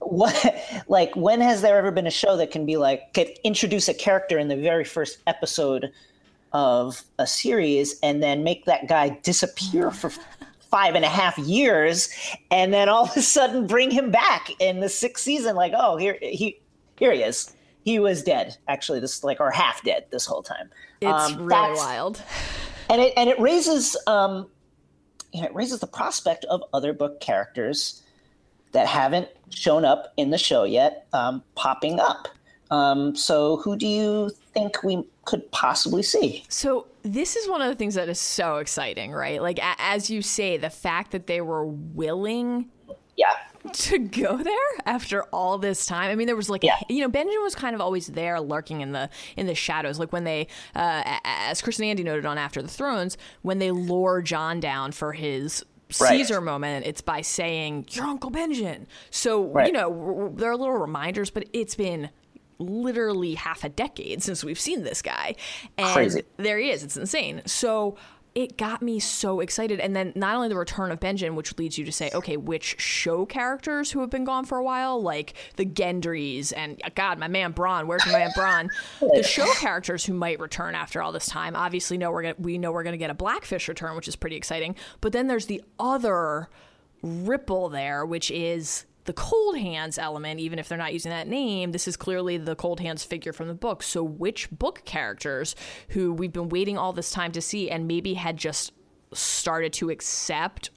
What 0.00 0.34
like 0.88 1.14
when 1.14 1.40
has 1.40 1.62
there 1.62 1.78
ever 1.78 1.90
been 1.92 2.06
a 2.06 2.10
show 2.10 2.36
that 2.38 2.50
can 2.50 2.66
be 2.66 2.76
like 2.76 3.14
could 3.14 3.28
introduce 3.44 3.88
a 3.88 3.94
character 3.94 4.36
in 4.38 4.48
the 4.48 4.56
very 4.56 4.84
first 4.84 5.18
episode 5.26 5.92
of 6.52 7.02
a 7.18 7.26
series 7.28 7.98
and 8.02 8.20
then 8.22 8.42
make 8.42 8.64
that 8.64 8.88
guy 8.88 9.10
disappear 9.22 9.92
for 9.92 10.10
five 10.70 10.94
and 10.96 11.04
a 11.04 11.08
half 11.08 11.38
years 11.38 12.08
and 12.50 12.72
then 12.74 12.88
all 12.88 13.04
of 13.04 13.16
a 13.16 13.22
sudden 13.22 13.66
bring 13.68 13.90
him 13.90 14.10
back 14.10 14.50
in 14.60 14.80
the 14.80 14.88
sixth 14.88 15.22
season 15.24 15.54
like 15.54 15.72
oh 15.76 15.96
here 15.96 16.16
he 16.22 16.60
here 17.00 17.12
he 17.12 17.22
is. 17.22 17.52
He 17.84 17.98
was 17.98 18.22
dead 18.22 18.56
actually 18.68 19.00
this 19.00 19.24
like 19.24 19.40
or 19.40 19.50
half 19.50 19.82
dead 19.82 20.04
this 20.10 20.24
whole 20.26 20.42
time. 20.42 20.70
It's 21.00 21.10
Um, 21.32 21.42
really 21.46 21.74
wild. 21.74 22.22
and 22.88 23.00
it 23.02 23.12
and 23.16 23.28
it 23.28 23.40
raises 23.40 23.96
um 24.06 24.46
you 25.32 25.40
know 25.40 25.48
it 25.48 25.54
raises 25.54 25.80
the 25.80 25.86
prospect 25.88 26.44
of 26.44 26.62
other 26.72 26.92
book 26.92 27.20
characters 27.20 28.02
that 28.72 28.86
haven't 28.86 29.28
shown 29.48 29.84
up 29.84 30.12
in 30.16 30.30
the 30.30 30.38
show 30.38 30.62
yet 30.64 31.06
um, 31.12 31.42
popping 31.56 31.98
up. 31.98 32.28
Um, 32.70 33.16
so 33.16 33.56
who 33.56 33.76
do 33.76 33.86
you 33.88 34.30
think 34.54 34.84
we 34.84 35.02
could 35.24 35.50
possibly 35.50 36.04
see? 36.04 36.44
So 36.48 36.86
this 37.02 37.34
is 37.34 37.48
one 37.48 37.62
of 37.62 37.68
the 37.68 37.74
things 37.74 37.94
that 37.96 38.08
is 38.08 38.20
so 38.20 38.58
exciting, 38.58 39.10
right? 39.10 39.42
Like 39.42 39.58
a- 39.58 39.74
as 39.80 40.08
you 40.08 40.22
say, 40.22 40.56
the 40.56 40.70
fact 40.70 41.10
that 41.10 41.26
they 41.26 41.40
were 41.40 41.64
willing 41.66 42.68
yeah 43.16 43.32
to 43.72 43.98
go 43.98 44.36
there 44.38 44.54
after 44.86 45.22
all 45.32 45.58
this 45.58 45.86
time. 45.86 46.10
I 46.10 46.14
mean, 46.14 46.26
there 46.26 46.36
was 46.36 46.48
like, 46.50 46.62
Yeah. 46.64 46.76
you 46.88 47.00
know, 47.00 47.08
Benjen 47.08 47.42
was 47.42 47.54
kind 47.54 47.74
of 47.74 47.80
always 47.80 48.06
there, 48.08 48.40
lurking 48.40 48.80
in 48.80 48.92
the 48.92 49.10
in 49.36 49.46
the 49.46 49.54
shadows. 49.54 49.98
Like 49.98 50.12
when 50.12 50.24
they, 50.24 50.46
uh, 50.74 51.18
as 51.24 51.60
Chris 51.62 51.78
and 51.78 51.86
Andy 51.86 52.02
noted 52.02 52.26
on 52.26 52.38
After 52.38 52.62
the 52.62 52.68
Thrones, 52.68 53.16
when 53.42 53.58
they 53.58 53.70
lure 53.70 54.22
Jon 54.22 54.60
down 54.60 54.92
for 54.92 55.12
his. 55.12 55.64
Right. 56.00 56.10
Caesar 56.10 56.40
moment, 56.40 56.86
it's 56.86 57.00
by 57.00 57.20
saying 57.20 57.86
your 57.90 58.04
Uncle 58.04 58.30
Benjen. 58.30 58.86
So 59.10 59.58
you 59.64 59.72
know 59.72 60.32
there 60.36 60.48
are 60.52 60.56
little 60.56 60.76
reminders, 60.78 61.30
but 61.30 61.48
it's 61.52 61.74
been 61.74 62.10
literally 62.60 63.34
half 63.34 63.64
a 63.64 63.68
decade 63.68 64.22
since 64.22 64.44
we've 64.44 64.60
seen 64.60 64.84
this 64.84 65.02
guy, 65.02 65.34
and 65.76 65.88
Crazy. 65.88 66.22
there 66.36 66.58
he 66.58 66.70
is. 66.70 66.84
It's 66.84 66.96
insane. 66.96 67.42
So 67.46 67.96
it 68.34 68.56
got 68.56 68.80
me 68.80 69.00
so 69.00 69.40
excited. 69.40 69.80
And 69.80 69.94
then 69.94 70.12
not 70.14 70.36
only 70.36 70.48
the 70.48 70.56
return 70.56 70.90
of 70.90 71.00
Benjen, 71.00 71.34
which 71.34 71.56
leads 71.58 71.76
you 71.78 71.84
to 71.84 71.92
say, 71.92 72.10
okay, 72.14 72.36
which 72.36 72.80
show 72.80 73.26
characters 73.26 73.90
who 73.90 74.00
have 74.00 74.10
been 74.10 74.24
gone 74.24 74.44
for 74.44 74.58
a 74.58 74.62
while, 74.62 75.02
like 75.02 75.34
the 75.56 75.66
Gendrys 75.66 76.52
and 76.56 76.80
uh, 76.84 76.90
God, 76.94 77.18
my 77.18 77.28
man 77.28 77.52
Bronn. 77.52 77.86
Where's 77.86 78.06
my 78.06 78.12
man 78.12 78.30
Bronn? 78.30 78.68
the 79.00 79.22
show 79.22 79.52
characters 79.54 80.04
who 80.04 80.14
might 80.14 80.38
return 80.38 80.74
after 80.74 81.02
all 81.02 81.12
this 81.12 81.26
time. 81.26 81.56
Obviously, 81.56 81.98
know 81.98 82.10
we're 82.10 82.22
gonna, 82.22 82.34
we 82.38 82.58
know 82.58 82.72
we're 82.72 82.84
going 82.84 82.94
to 82.94 82.98
get 82.98 83.10
a 83.10 83.14
Blackfish 83.14 83.68
return, 83.68 83.96
which 83.96 84.08
is 84.08 84.16
pretty 84.16 84.36
exciting. 84.36 84.76
But 85.00 85.12
then 85.12 85.26
there's 85.26 85.46
the 85.46 85.62
other 85.78 86.48
ripple 87.02 87.68
there, 87.68 88.04
which 88.04 88.30
is 88.30 88.84
the 89.04 89.12
cold 89.12 89.56
hands 89.58 89.98
element, 89.98 90.40
even 90.40 90.58
if 90.58 90.68
they're 90.68 90.78
not 90.78 90.92
using 90.92 91.10
that 91.10 91.28
name, 91.28 91.72
this 91.72 91.88
is 91.88 91.96
clearly 91.96 92.36
the 92.36 92.56
cold 92.56 92.80
hands 92.80 93.04
figure 93.04 93.32
from 93.32 93.48
the 93.48 93.54
book. 93.54 93.82
So, 93.82 94.02
which 94.02 94.50
book 94.50 94.82
characters 94.84 95.54
who 95.90 96.12
we've 96.12 96.32
been 96.32 96.48
waiting 96.48 96.76
all 96.76 96.92
this 96.92 97.10
time 97.10 97.32
to 97.32 97.40
see 97.40 97.70
and 97.70 97.88
maybe 97.88 98.14
had 98.14 98.36
just 98.36 98.72
started 99.12 99.72
to 99.74 99.90
accept 99.90 100.70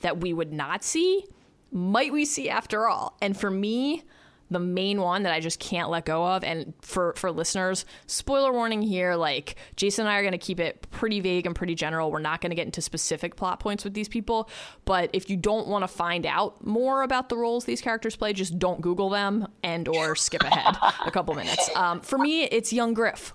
that 0.00 0.20
we 0.20 0.32
would 0.32 0.52
not 0.52 0.84
see, 0.84 1.24
might 1.70 2.12
we 2.12 2.24
see 2.24 2.48
after 2.50 2.86
all? 2.86 3.16
And 3.22 3.36
for 3.36 3.50
me, 3.50 4.02
the 4.52 4.58
main 4.60 5.00
one 5.00 5.22
that 5.24 5.32
I 5.32 5.40
just 5.40 5.58
can't 5.58 5.90
let 5.90 6.04
go 6.04 6.26
of, 6.26 6.44
and 6.44 6.72
for 6.80 7.14
for 7.16 7.30
listeners, 7.30 7.84
spoiler 8.06 8.52
warning 8.52 8.82
here. 8.82 9.14
Like 9.14 9.56
Jason 9.76 10.06
and 10.06 10.12
I 10.12 10.18
are 10.18 10.22
going 10.22 10.32
to 10.32 10.38
keep 10.38 10.60
it 10.60 10.86
pretty 10.90 11.20
vague 11.20 11.46
and 11.46 11.54
pretty 11.54 11.74
general. 11.74 12.10
We're 12.10 12.18
not 12.20 12.40
going 12.40 12.50
to 12.50 12.56
get 12.56 12.66
into 12.66 12.80
specific 12.82 13.36
plot 13.36 13.60
points 13.60 13.84
with 13.84 13.94
these 13.94 14.08
people. 14.08 14.48
But 14.84 15.10
if 15.12 15.28
you 15.30 15.36
don't 15.36 15.66
want 15.66 15.82
to 15.82 15.88
find 15.88 16.26
out 16.26 16.64
more 16.64 17.02
about 17.02 17.28
the 17.28 17.36
roles 17.36 17.64
these 17.64 17.80
characters 17.80 18.16
play, 18.16 18.32
just 18.32 18.58
don't 18.58 18.80
Google 18.80 19.10
them 19.10 19.48
and 19.62 19.88
or 19.88 20.14
skip 20.16 20.42
ahead 20.42 20.76
a 21.06 21.10
couple 21.10 21.34
minutes. 21.34 21.70
Um, 21.76 22.00
for 22.00 22.18
me, 22.18 22.44
it's 22.44 22.72
young 22.72 22.94
Griff. 22.94 23.32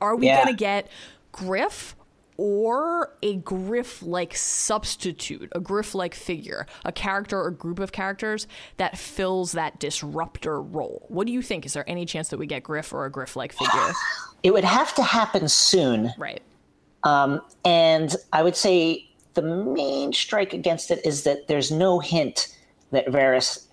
Are 0.00 0.16
we 0.16 0.26
Yeah. 0.26 0.42
going 0.42 0.54
to 0.56 0.58
get 0.58 0.88
Griff? 1.32 1.94
Or 2.36 3.14
a 3.22 3.36
Griff 3.36 4.02
like 4.02 4.36
substitute, 4.36 5.48
a 5.52 5.60
Griff 5.60 5.94
like 5.94 6.14
figure, 6.14 6.66
a 6.84 6.90
character 6.90 7.40
or 7.40 7.50
group 7.52 7.78
of 7.78 7.92
characters 7.92 8.48
that 8.76 8.98
fills 8.98 9.52
that 9.52 9.78
disruptor 9.78 10.60
role. 10.60 11.06
What 11.08 11.26
do 11.28 11.32
you 11.32 11.42
think? 11.42 11.64
Is 11.64 11.74
there 11.74 11.88
any 11.88 12.04
chance 12.06 12.28
that 12.30 12.38
we 12.38 12.46
get 12.46 12.64
Griff 12.64 12.92
or 12.92 13.04
a 13.04 13.10
Griff 13.10 13.36
like 13.36 13.52
figure? 13.52 13.92
it 14.42 14.52
would 14.52 14.64
have 14.64 14.94
to 14.96 15.02
happen 15.02 15.48
soon 15.48 16.12
right. 16.18 16.42
And 17.64 18.14
I 18.32 18.42
would 18.42 18.56
say 18.56 19.08
the 19.34 19.42
main 19.42 20.12
strike 20.12 20.52
against 20.52 20.90
it 20.90 21.04
is 21.04 21.22
that 21.24 21.48
there's 21.48 21.70
no 21.70 21.98
hint 21.98 22.56
that 22.90 23.06
Varys 23.06 23.66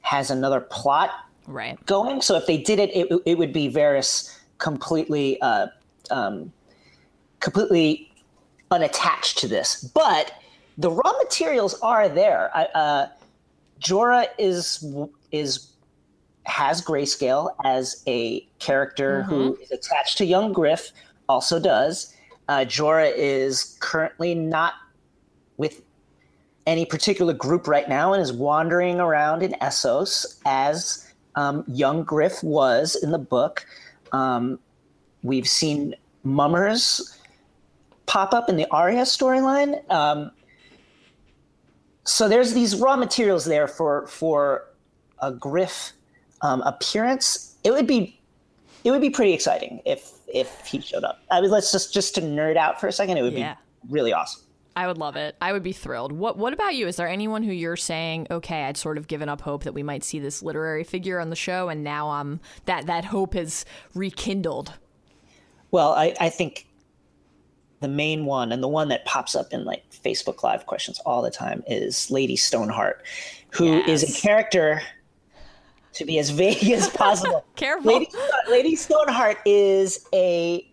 has 0.00 0.30
another 0.30 0.60
plot 0.60 1.10
Right. 1.46 1.78
going. 1.86 2.20
So 2.20 2.36
if 2.36 2.46
they 2.46 2.58
did 2.58 2.78
it, 2.78 2.90
it, 2.94 3.22
it 3.24 3.38
would 3.38 3.52
be 3.52 3.70
Varys 3.70 4.36
completely, 4.58 5.40
uh, 5.40 5.68
um, 6.10 6.52
completely 7.40 8.12
unattached 8.70 9.38
to 9.38 9.48
this. 9.48 9.84
But 9.94 10.32
the 10.76 10.90
raw 10.90 11.12
materials 11.22 11.78
are 11.80 12.08
there. 12.08 12.50
Uh, 12.74 13.06
Jorah 13.80 14.26
is 14.38 14.84
is 15.32 15.72
has 16.44 16.82
grayscale 16.82 17.54
as 17.64 18.02
a 18.06 18.40
character 18.58 19.22
who 19.22 19.56
is 19.60 19.70
attached 19.70 20.18
to 20.18 20.24
young 20.24 20.52
Griff. 20.52 20.92
Also 21.28 21.60
does. 21.60 22.14
Uh, 22.48 22.60
Jorah 22.60 23.12
is 23.14 23.76
currently 23.80 24.34
not 24.34 24.74
with 25.58 25.82
any 26.66 26.86
particular 26.86 27.34
group 27.34 27.68
right 27.68 27.88
now 27.88 28.14
and 28.14 28.22
is 28.22 28.32
wandering 28.32 28.98
around 29.00 29.42
in 29.42 29.52
Essos 29.60 30.40
as 30.46 31.12
um, 31.34 31.64
young 31.66 32.02
Griff 32.02 32.42
was 32.42 32.96
in 32.96 33.10
the 33.10 33.18
book. 33.18 33.66
Um, 34.12 34.58
we've 35.22 35.48
seen 35.48 35.94
mummers 36.24 37.17
pop 38.08 38.34
up 38.34 38.48
in 38.48 38.56
the 38.56 38.66
Arya 38.72 39.02
storyline. 39.02 39.88
Um, 39.90 40.32
so 42.04 42.28
there's 42.28 42.54
these 42.54 42.74
raw 42.74 42.96
materials 42.96 43.44
there 43.44 43.68
for 43.68 44.06
for 44.08 44.64
a 45.20 45.30
Griff 45.32 45.92
um, 46.42 46.62
appearance. 46.62 47.56
It 47.64 47.70
would 47.70 47.86
be 47.86 48.18
it 48.84 48.90
would 48.90 49.00
be 49.00 49.10
pretty 49.10 49.32
exciting 49.34 49.80
if 49.84 50.10
if 50.32 50.66
he 50.66 50.80
showed 50.80 51.04
up. 51.04 51.20
I 51.30 51.40
mean, 51.40 51.50
let's 51.50 51.70
just 51.70 51.92
just 51.92 52.14
to 52.16 52.20
nerd 52.20 52.56
out 52.56 52.80
for 52.80 52.86
a 52.88 52.92
second. 52.92 53.18
It 53.18 53.22
would 53.22 53.32
Yeah. 53.34 53.54
be 53.54 53.92
really 53.92 54.12
awesome. 54.12 54.42
I 54.76 54.86
would 54.86 54.96
love 54.98 55.16
it. 55.16 55.34
I 55.40 55.52
would 55.52 55.64
be 55.64 55.72
thrilled. 55.72 56.12
What 56.12 56.38
What 56.38 56.52
about 56.52 56.74
you? 56.76 56.86
Is 56.86 56.96
there 56.96 57.08
anyone 57.08 57.42
who 57.42 57.52
you're 57.52 57.76
saying, 57.76 58.28
okay, 58.30 58.64
I'd 58.64 58.76
sort 58.76 58.96
of 58.96 59.08
given 59.08 59.28
up 59.28 59.40
hope 59.40 59.64
that 59.64 59.74
we 59.74 59.82
might 59.82 60.04
see 60.04 60.20
this 60.20 60.40
literary 60.42 60.84
figure 60.84 61.18
on 61.18 61.30
the 61.30 61.36
show, 61.36 61.68
and 61.68 61.82
now 61.84 62.08
um 62.08 62.40
that 62.66 62.86
that 62.86 63.06
hope 63.06 63.34
is 63.34 63.64
rekindled. 63.94 64.74
Well, 65.72 65.92
I, 65.92 66.14
I 66.20 66.30
think 66.30 66.66
the 67.80 67.88
main 67.88 68.24
one 68.24 68.52
and 68.52 68.62
the 68.62 68.68
one 68.68 68.88
that 68.88 69.04
pops 69.04 69.34
up 69.34 69.52
in 69.52 69.64
like 69.64 69.84
Facebook 69.90 70.42
Live 70.42 70.66
questions 70.66 70.98
all 71.06 71.22
the 71.22 71.30
time 71.30 71.62
is 71.66 72.10
Lady 72.10 72.36
Stoneheart, 72.36 73.02
who 73.50 73.80
is 73.82 74.02
Yes. 74.02 74.18
a 74.18 74.20
character 74.20 74.82
to 75.94 76.04
be 76.04 76.18
as 76.18 76.30
vague 76.30 76.68
as 76.70 76.88
possible. 76.94 77.44
Careful. 77.56 77.92
Lady, 77.92 78.08
Lady 78.50 78.76
Stoneheart 78.76 79.38
is 79.44 80.06
a 80.14 80.68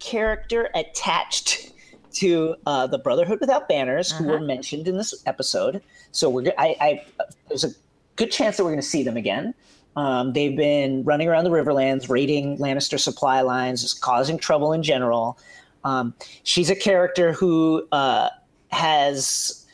character 0.00 0.70
attached 0.74 1.72
to 2.14 2.54
uh, 2.66 2.86
the 2.86 2.98
Brotherhood 2.98 3.40
Without 3.40 3.68
Banners, 3.68 4.12
who 4.12 4.24
were 4.24 4.38
mentioned 4.38 4.86
in 4.86 4.96
this 4.96 5.22
episode. 5.26 5.82
So 6.12 6.30
we're 6.30 6.52
I, 6.58 6.76
I 6.80 7.04
there's 7.48 7.64
a 7.64 7.70
good 8.16 8.30
chance 8.30 8.56
that 8.56 8.64
we're 8.64 8.70
going 8.70 8.80
to 8.82 8.86
see 8.86 9.02
them 9.02 9.16
again. 9.16 9.52
Um, 9.96 10.32
they've 10.32 10.56
been 10.56 11.04
running 11.04 11.28
around 11.28 11.44
the 11.44 11.50
Riverlands, 11.50 12.08
raiding 12.08 12.58
Lannister 12.58 12.98
supply 13.00 13.40
lines, 13.42 13.82
just 13.82 14.00
causing 14.00 14.38
trouble 14.38 14.72
in 14.72 14.82
general. 14.82 15.38
Um, 15.84 16.14
she's 16.42 16.70
a 16.70 16.76
character 16.76 17.32
who 17.32 17.86
uh, 17.92 18.30
has 18.68 19.66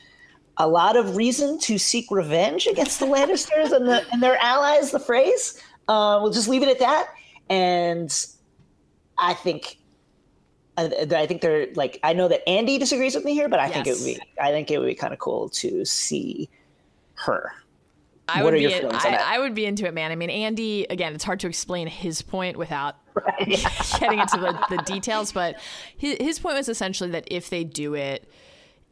a 0.57 0.69
lot 0.69 0.97
of 0.97 1.17
reason 1.17 1.59
to 1.61 1.79
seek 1.79 2.11
revenge 2.11 2.67
against 2.67 3.01
the 3.01 3.07
Lannisters 3.07 3.73
and, 3.73 3.89
the, 3.89 4.05
and 4.13 4.23
their 4.23 4.37
allies, 4.37 4.91
the 4.91 5.01
phrase. 5.01 5.61
Uh, 5.89 6.19
we'll 6.23 6.33
just 6.33 6.49
leave 6.49 6.63
it 6.63 6.69
at 6.69 6.79
that. 6.79 7.09
And 7.49 8.15
I 9.19 9.35
think, 9.35 9.79
I, 10.77 11.07
I 11.11 11.27
think 11.27 11.41
they're 11.41 11.69
like, 11.75 11.99
I 12.03 12.13
know 12.13 12.29
that 12.29 12.49
Andy 12.49 12.79
disagrees 12.79 13.15
with 13.15 13.25
me 13.25 13.35
here, 13.35 13.49
but 13.49 13.59
I 13.59 13.69
think 13.69 13.87
it 13.87 13.97
would 13.97 14.05
be, 14.05 14.19
I 14.41 14.51
think 14.51 14.71
it 14.71 14.79
would 14.79 14.87
be 14.87 14.95
kind 14.95 15.13
of 15.13 15.19
cool 15.19 15.49
to 15.51 15.85
see 15.85 16.49
her. 17.15 17.53
I 18.35 18.43
What 18.43 18.53
would 18.53 18.59
be 18.59 18.63
your 18.63 18.71
in- 18.71 18.81
feelings 18.81 19.05
on 19.05 19.15
I. 19.15 19.37
I 19.37 19.39
would 19.39 19.55
be 19.55 19.67
into 19.67 19.87
it, 19.87 19.95
man. 19.95 20.11
I 20.13 20.17
mean, 20.17 20.31
Andy, 20.31 20.87
again, 20.89 21.15
it's 21.15 21.25
hard 21.25 21.41
to 21.41 21.47
explain 21.47 21.87
his 21.87 22.23
point 22.23 22.57
without 22.57 22.97
getting 23.39 24.21
into 24.21 24.39
the, 24.39 24.59
the 24.71 24.83
details, 24.85 25.33
but 25.33 25.57
his, 25.97 26.17
his 26.21 26.39
point 26.39 26.57
was 26.57 26.69
essentially 26.69 27.11
that 27.11 27.25
if 27.31 27.51
they 27.51 27.65
do 27.65 27.95
it, 27.95 28.31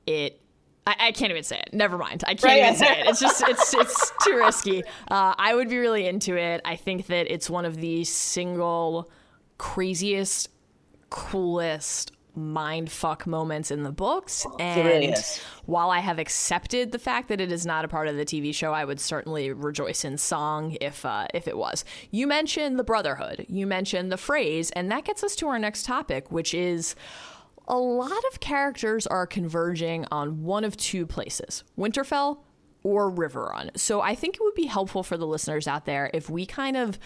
it 0.06 0.40
I, 0.86 0.96
I, 1.08 1.12
can't 1.12 1.30
even 1.30 1.42
say 1.42 1.58
it. 1.58 1.74
Never 1.74 1.98
mind. 1.98 2.24
I 2.26 2.30
can't 2.34 2.44
right. 2.44 2.62
even 2.62 2.76
say 2.76 3.00
it. 3.00 3.06
It's 3.08 3.20
just 3.20 3.42
it's 3.46 3.74
it's 3.74 4.12
too 4.24 4.36
risky. 4.36 4.82
Uh, 5.10 5.34
I 5.36 5.54
would 5.54 5.68
be 5.68 5.78
really 5.78 6.06
into 6.06 6.36
it. 6.36 6.62
I 6.64 6.76
think 6.76 7.06
that 7.06 7.30
it's 7.30 7.50
one 7.50 7.66
of 7.66 7.76
the 7.76 8.04
single 8.04 9.10
craziest, 9.58 10.48
coolest 11.10 12.12
mind 12.38 12.90
fuck 12.90 13.26
moments 13.26 13.70
in 13.70 13.82
the 13.82 13.92
books. 13.92 14.46
And 14.58 14.86
really 14.86 15.14
while 15.66 15.90
I 15.90 15.98
have 15.98 16.18
accepted 16.18 16.92
the 16.92 16.98
fact 16.98 17.28
that 17.28 17.40
it 17.40 17.52
is 17.52 17.66
not 17.66 17.84
a 17.84 17.88
part 17.88 18.08
of 18.08 18.16
the 18.16 18.24
TV 18.24 18.54
show, 18.54 18.72
I 18.72 18.84
would 18.84 19.00
certainly 19.00 19.52
rejoice 19.52 20.04
in 20.04 20.16
song 20.16 20.76
if 20.80 21.04
uh, 21.04 21.26
if 21.34 21.46
it 21.46 21.56
was. 21.56 21.84
You 22.10 22.26
mentioned 22.26 22.78
the 22.78 22.84
Brotherhood. 22.84 23.44
You 23.48 23.66
mentioned 23.66 24.10
the 24.10 24.16
phrase, 24.16 24.70
and 24.70 24.90
that 24.90 25.04
gets 25.04 25.22
us 25.22 25.36
to 25.36 25.48
our 25.48 25.58
next 25.58 25.84
topic, 25.84 26.30
which 26.30 26.54
is 26.54 26.94
a 27.66 27.76
lot 27.76 28.24
of 28.32 28.40
characters 28.40 29.06
are 29.06 29.26
converging 29.26 30.06
on 30.10 30.42
one 30.42 30.64
of 30.64 30.76
two 30.76 31.06
places 31.06 31.64
Winterfell 31.78 32.38
or 32.82 33.10
Riverrun. 33.10 33.76
So 33.76 34.00
I 34.00 34.14
think 34.14 34.36
it 34.36 34.40
would 34.42 34.54
be 34.54 34.66
helpful 34.66 35.02
for 35.02 35.16
the 35.16 35.26
listeners 35.26 35.68
out 35.68 35.84
there 35.84 36.10
if 36.14 36.30
we 36.30 36.46
kind 36.46 36.76
of 36.76 36.98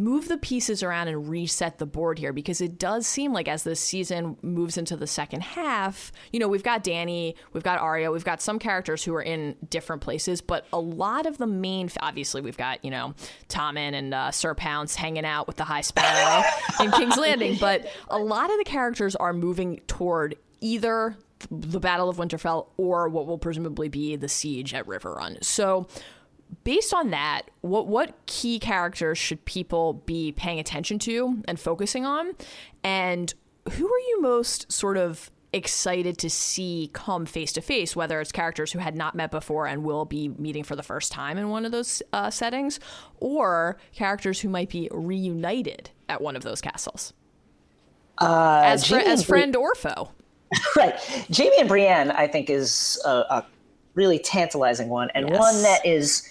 move 0.00 0.28
the 0.28 0.38
pieces 0.38 0.82
around 0.82 1.08
and 1.08 1.28
reset 1.28 1.78
the 1.78 1.84
board 1.84 2.18
here 2.18 2.32
because 2.32 2.62
it 2.62 2.78
does 2.78 3.06
seem 3.06 3.34
like 3.34 3.46
as 3.46 3.64
this 3.64 3.78
season 3.80 4.36
moves 4.40 4.78
into 4.78 4.96
the 4.96 5.06
second 5.06 5.42
half, 5.42 6.10
you 6.32 6.40
know, 6.40 6.48
we've 6.48 6.62
got 6.62 6.82
Dany, 6.82 7.34
we've 7.52 7.62
got 7.62 7.78
Arya, 7.78 8.10
we've 8.10 8.24
got 8.24 8.40
some 8.40 8.58
characters 8.58 9.04
who 9.04 9.14
are 9.14 9.22
in 9.22 9.54
different 9.68 10.00
places, 10.00 10.40
but 10.40 10.66
a 10.72 10.80
lot 10.80 11.26
of 11.26 11.36
the 11.36 11.46
main, 11.46 11.90
obviously, 12.00 12.40
we've 12.40 12.56
got, 12.56 12.82
you 12.82 12.90
know, 12.90 13.14
Tommen 13.48 13.94
and 13.94 14.14
uh, 14.14 14.30
Sir 14.30 14.54
Pounce 14.54 14.94
hanging 14.94 15.26
out 15.26 15.46
with 15.46 15.56
the 15.56 15.64
High 15.64 15.82
Sparrow 15.82 16.42
in 16.80 16.90
King's 16.92 17.16
Landing, 17.18 17.58
but 17.60 17.86
a 18.08 18.18
lot 18.18 18.50
of 18.50 18.56
the 18.56 18.64
characters 18.64 19.14
are 19.16 19.34
moving 19.34 19.80
toward 19.86 20.34
either 20.60 21.16
the 21.50 21.80
Battle 21.80 22.08
of 22.08 22.16
Winterfell 22.16 22.68
or 22.76 23.08
what 23.08 23.26
will 23.26 23.38
presumably 23.38 23.88
be 23.88 24.16
the 24.16 24.28
siege 24.28 24.72
at 24.74 24.86
Riverrun. 24.86 25.42
So, 25.44 25.86
based 26.64 26.92
on 26.94 27.10
that, 27.10 27.42
what 27.60 27.86
what 27.86 28.14
key 28.26 28.58
characters 28.58 29.18
should 29.18 29.44
people 29.44 29.94
be 29.94 30.32
paying 30.32 30.58
attention 30.58 30.98
to 31.00 31.42
and 31.46 31.58
focusing 31.58 32.04
on? 32.04 32.32
And 32.82 33.32
who 33.72 33.86
are 33.86 33.98
you 33.98 34.20
most 34.22 34.70
sort 34.70 34.96
of 34.96 35.30
excited 35.52 36.16
to 36.18 36.30
see 36.30 36.90
come 36.92 37.26
face 37.26 37.52
to 37.52 37.60
face, 37.60 37.96
whether 37.96 38.20
it's 38.20 38.32
characters 38.32 38.72
who 38.72 38.78
had 38.78 38.94
not 38.94 39.14
met 39.14 39.30
before 39.30 39.66
and 39.66 39.82
will 39.82 40.04
be 40.04 40.28
meeting 40.28 40.62
for 40.62 40.76
the 40.76 40.82
first 40.82 41.10
time 41.10 41.36
in 41.36 41.48
one 41.48 41.64
of 41.64 41.72
those 41.72 42.02
uh, 42.12 42.30
settings, 42.30 42.78
or 43.18 43.76
characters 43.92 44.40
who 44.40 44.48
might 44.48 44.68
be 44.68 44.88
reunited 44.92 45.90
at 46.08 46.20
one 46.20 46.36
of 46.36 46.42
those 46.42 46.60
castles? 46.60 47.12
Uh, 48.18 48.62
as, 48.64 48.86
fr- 48.86 48.96
as 48.96 49.24
friend 49.24 49.56
or 49.56 49.74
foe. 49.74 50.10
right. 50.76 50.94
Jaime 51.34 51.56
and 51.58 51.68
Brienne, 51.68 52.10
I 52.10 52.26
think, 52.26 52.50
is 52.50 53.00
a, 53.04 53.10
a 53.10 53.46
really 53.94 54.18
tantalizing 54.18 54.88
one, 54.88 55.10
and 55.14 55.28
yes. 55.28 55.38
one 55.38 55.62
that 55.62 55.84
is 55.84 56.28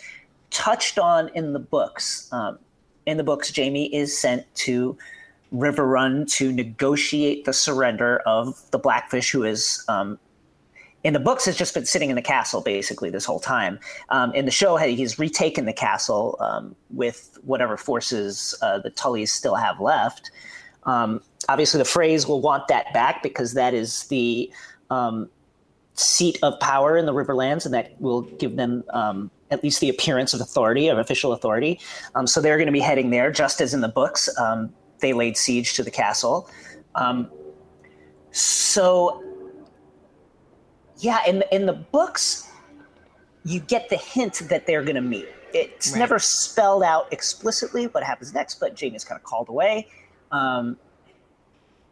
touched 0.51 0.99
on 0.99 1.29
in 1.29 1.53
the 1.53 1.59
books. 1.59 2.31
Um, 2.31 2.59
in 3.05 3.17
the 3.17 3.23
books, 3.23 3.51
Jaime 3.55 3.93
is 3.93 4.17
sent 4.17 4.45
to 4.55 4.97
Riverrun 5.53 6.31
to 6.33 6.51
negotiate 6.51 7.45
the 7.45 7.53
surrender 7.53 8.19
of 8.25 8.69
the 8.71 8.77
Blackfish, 8.77 9.31
who 9.31 9.43
is 9.43 9.83
um, 9.87 10.19
in 11.03 11.13
the 11.13 11.19
books 11.19 11.45
has 11.45 11.55
just 11.55 11.73
been 11.73 11.85
sitting 11.85 12.09
in 12.09 12.15
the 12.15 12.21
castle 12.21 12.61
basically 12.61 13.09
this 13.09 13.25
whole 13.25 13.39
time. 13.39 13.79
Um, 14.09 14.33
in 14.33 14.45
the 14.45 14.51
show, 14.51 14.75
he's 14.77 15.17
retaken 15.17 15.65
the 15.65 15.73
castle 15.73 16.37
um, 16.39 16.75
with 16.89 17.37
whatever 17.43 17.77
forces 17.77 18.53
uh, 18.61 18.79
the 18.79 18.91
Tullys 18.91 19.29
still 19.29 19.55
have 19.55 19.79
left. 19.79 20.31
Um, 20.83 21.21
obviously, 21.47 21.77
the 21.77 21.85
Freys 21.85 22.27
will 22.27 22.41
want 22.41 22.67
that 22.67 22.93
back 22.93 23.23
because 23.23 23.53
that 23.53 23.73
is 23.73 24.03
the 24.07 24.51
um, 24.89 25.29
seat 25.99 26.39
of 26.43 26.59
power 26.59 26.97
in 26.97 27.05
the 27.05 27.13
Riverlands, 27.13 27.65
and 27.65 27.73
that 27.73 27.99
will 27.99 28.21
give 28.21 28.55
them 28.55 28.83
um, 28.91 29.29
at 29.51 29.63
least 29.63 29.81
the 29.81 29.89
appearance 29.89 30.33
of 30.33 30.41
authority, 30.41 30.87
of 30.87 30.97
official 30.97 31.33
authority. 31.33 31.79
Um, 32.15 32.25
so 32.25 32.39
they're 32.39 32.57
going 32.57 32.67
to 32.67 32.73
be 32.73 32.79
heading 32.79 33.09
there, 33.09 33.31
just 33.31 33.61
as 33.61 33.73
in 33.73 33.81
the 33.81 33.89
books. 33.89 34.29
Um, 34.37 34.73
they 34.99 35.13
laid 35.13 35.37
siege 35.37 35.73
to 35.73 35.83
the 35.83 35.91
castle. 35.91 36.49
Um, 36.95 37.29
so, 38.31 39.23
yeah, 40.99 41.19
in 41.27 41.43
in 41.51 41.65
the 41.65 41.73
books, 41.73 42.49
you 43.43 43.59
get 43.59 43.89
the 43.89 43.97
hint 43.97 44.41
that 44.49 44.65
they're 44.65 44.83
going 44.83 44.95
to 44.95 45.01
meet. 45.01 45.27
It's 45.53 45.91
right. 45.91 45.99
never 45.99 46.19
spelled 46.19 46.83
out 46.83 47.11
explicitly 47.11 47.87
what 47.87 48.03
happens 48.03 48.33
next, 48.33 48.59
but 48.59 48.79
Jaime 48.79 48.95
is 48.95 49.03
kind 49.03 49.17
of 49.19 49.23
called 49.23 49.49
away, 49.49 49.87
um, 50.31 50.77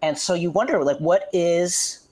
and 0.02 0.18
so 0.18 0.34
you 0.34 0.52
wonder, 0.52 0.84
like, 0.84 1.00
what 1.00 1.28
is 1.34 2.07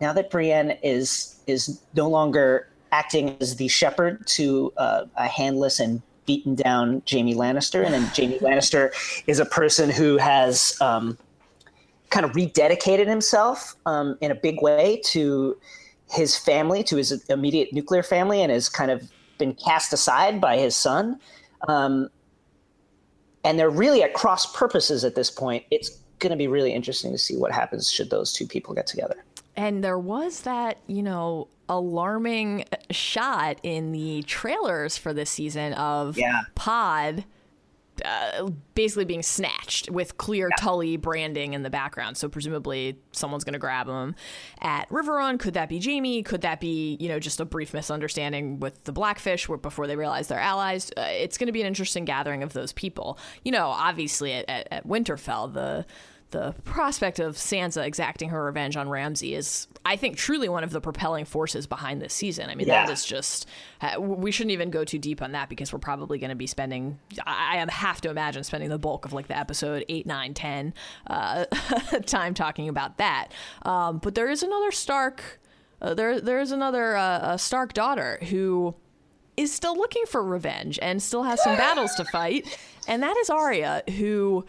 now 0.00 0.12
that 0.12 0.30
Brienne 0.30 0.72
is 0.82 1.36
is 1.46 1.80
no 1.94 2.08
longer 2.08 2.68
acting 2.92 3.36
as 3.40 3.56
the 3.56 3.68
shepherd 3.68 4.26
to 4.26 4.72
uh, 4.76 5.04
a 5.16 5.26
handless 5.26 5.80
and 5.80 6.00
beaten 6.26 6.54
down 6.54 7.02
Jaime 7.10 7.34
Lannister, 7.34 7.84
and 7.84 7.92
then 7.92 8.02
Jaime 8.16 8.38
Lannister 8.40 8.92
is 9.26 9.38
a 9.38 9.44
person 9.44 9.90
who 9.90 10.16
has 10.16 10.76
um, 10.80 11.18
kind 12.10 12.24
of 12.24 12.32
rededicated 12.32 13.06
himself 13.06 13.76
um, 13.86 14.16
in 14.20 14.30
a 14.30 14.34
big 14.34 14.62
way 14.62 15.00
to 15.06 15.56
his 16.10 16.36
family, 16.36 16.82
to 16.84 16.96
his 16.96 17.12
immediate 17.28 17.72
nuclear 17.72 18.02
family, 18.02 18.40
and 18.40 18.52
has 18.52 18.68
kind 18.68 18.90
of 18.90 19.10
been 19.38 19.54
cast 19.54 19.92
aside 19.92 20.40
by 20.40 20.56
his 20.56 20.76
son. 20.76 21.18
Um, 21.68 22.08
and 23.42 23.58
they're 23.58 23.70
really 23.70 24.02
at 24.02 24.14
cross 24.14 24.50
purposes 24.54 25.04
at 25.04 25.14
this 25.14 25.30
point. 25.30 25.64
It's 25.70 25.90
going 26.18 26.30
to 26.30 26.36
be 26.36 26.46
really 26.46 26.72
interesting 26.72 27.12
to 27.12 27.18
see 27.18 27.36
what 27.36 27.52
happens 27.52 27.90
should 27.90 28.10
those 28.10 28.32
two 28.32 28.46
people 28.46 28.74
get 28.74 28.86
together. 28.86 29.24
And 29.56 29.84
there 29.84 29.98
was 29.98 30.42
that, 30.42 30.78
you 30.86 31.02
know, 31.02 31.48
alarming 31.68 32.64
shot 32.90 33.58
in 33.62 33.92
the 33.92 34.22
trailers 34.22 34.96
for 34.96 35.12
this 35.12 35.30
season 35.30 35.72
of 35.74 36.18
yeah. 36.18 36.42
Pod 36.54 37.24
uh, 38.04 38.50
basically 38.74 39.04
being 39.04 39.22
snatched 39.22 39.90
with 39.90 40.16
clear 40.16 40.48
yeah. 40.50 40.56
Tully 40.56 40.96
branding 40.96 41.54
in 41.54 41.62
the 41.62 41.70
background. 41.70 42.16
So 42.16 42.28
presumably 42.28 42.98
someone's 43.12 43.44
going 43.44 43.52
to 43.52 43.58
grab 43.58 43.86
him 43.86 44.14
at 44.60 44.88
Riverrun. 44.88 45.38
Could 45.38 45.54
that 45.54 45.68
be 45.68 45.80
Jaime? 45.80 46.22
Could 46.22 46.40
that 46.40 46.60
be 46.60 46.96
you 47.00 47.08
know 47.08 47.20
just 47.20 47.40
a 47.40 47.44
brief 47.44 47.72
misunderstanding 47.72 48.60
with 48.60 48.82
the 48.84 48.92
Blackfish 48.92 49.46
before 49.62 49.86
they 49.86 49.96
realize 49.96 50.28
they're 50.28 50.38
allies? 50.40 50.90
Uh, 50.96 51.06
it's 51.08 51.38
going 51.38 51.46
to 51.46 51.52
be 51.52 51.60
an 51.60 51.66
interesting 51.66 52.04
gathering 52.04 52.42
of 52.42 52.52
those 52.52 52.72
people. 52.72 53.18
You 53.44 53.52
know, 53.52 53.68
obviously 53.68 54.32
at, 54.32 54.48
at, 54.48 54.68
at 54.70 54.86
Winterfell 54.88 55.52
the 55.52 55.86
the 56.34 56.52
prospect 56.64 57.20
of 57.20 57.36
Sansa 57.36 57.86
exacting 57.86 58.28
her 58.30 58.44
revenge 58.44 58.76
on 58.76 58.88
Ramsay 58.88 59.34
is, 59.36 59.68
I 59.86 59.94
think, 59.94 60.16
truly 60.16 60.48
one 60.48 60.64
of 60.64 60.70
the 60.70 60.80
propelling 60.80 61.24
forces 61.24 61.68
behind 61.68 62.02
this 62.02 62.12
season. 62.12 62.50
I 62.50 62.56
mean, 62.56 62.66
yeah. 62.66 62.84
that 62.84 62.92
is 62.92 63.04
just, 63.04 63.46
uh, 63.80 64.00
we 64.00 64.32
shouldn't 64.32 64.50
even 64.50 64.70
go 64.70 64.84
too 64.84 64.98
deep 64.98 65.22
on 65.22 65.30
that 65.32 65.48
because 65.48 65.72
we're 65.72 65.78
probably 65.78 66.18
going 66.18 66.30
to 66.30 66.36
be 66.36 66.48
spending, 66.48 66.98
I 67.24 67.64
have 67.70 68.00
to 68.00 68.10
imagine 68.10 68.42
spending 68.42 68.68
the 68.68 68.78
bulk 68.78 69.04
of 69.04 69.12
like 69.12 69.28
the 69.28 69.38
episode 69.38 69.84
8, 69.88 70.06
9, 70.06 70.34
10 70.34 70.74
uh, 71.06 71.44
time 72.06 72.34
talking 72.34 72.68
about 72.68 72.98
that. 72.98 73.28
Um, 73.62 73.98
but 73.98 74.16
there 74.16 74.28
is 74.28 74.42
another 74.42 74.72
Stark, 74.72 75.40
uh, 75.80 75.94
there, 75.94 76.20
there 76.20 76.40
is 76.40 76.50
another 76.50 76.96
uh, 76.96 77.36
Stark 77.36 77.74
daughter 77.74 78.18
who 78.28 78.74
is 79.36 79.52
still 79.52 79.76
looking 79.76 80.04
for 80.06 80.22
revenge 80.22 80.78
and 80.82 81.02
still 81.02 81.22
has 81.22 81.42
some 81.42 81.56
battles 81.56 81.94
to 81.94 82.04
fight. 82.06 82.58
And 82.86 83.02
that 83.02 83.16
is 83.16 83.30
Arya, 83.30 83.82
who 83.96 84.44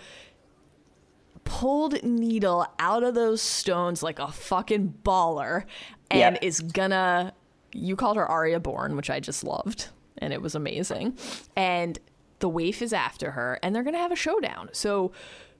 pulled 1.45 2.03
needle 2.03 2.67
out 2.79 3.03
of 3.03 3.15
those 3.15 3.41
stones 3.41 4.03
like 4.03 4.19
a 4.19 4.31
fucking 4.31 4.95
baller 5.03 5.63
and 6.11 6.35
yep. 6.35 6.43
is 6.43 6.59
gonna 6.59 7.33
you 7.71 7.95
called 7.95 8.17
her 8.17 8.25
Arya 8.25 8.59
Born, 8.59 8.95
which 8.95 9.09
I 9.09 9.19
just 9.19 9.43
loved, 9.43 9.89
and 10.17 10.31
it 10.33 10.41
was 10.41 10.55
amazing. 10.55 11.17
And 11.55 11.99
the 12.39 12.49
waif 12.49 12.81
is 12.81 12.93
after 12.93 13.31
her, 13.31 13.59
and 13.61 13.75
they're 13.75 13.83
gonna 13.83 13.97
have 13.97 14.11
a 14.11 14.17
showdown. 14.17 14.69
So 14.71 15.11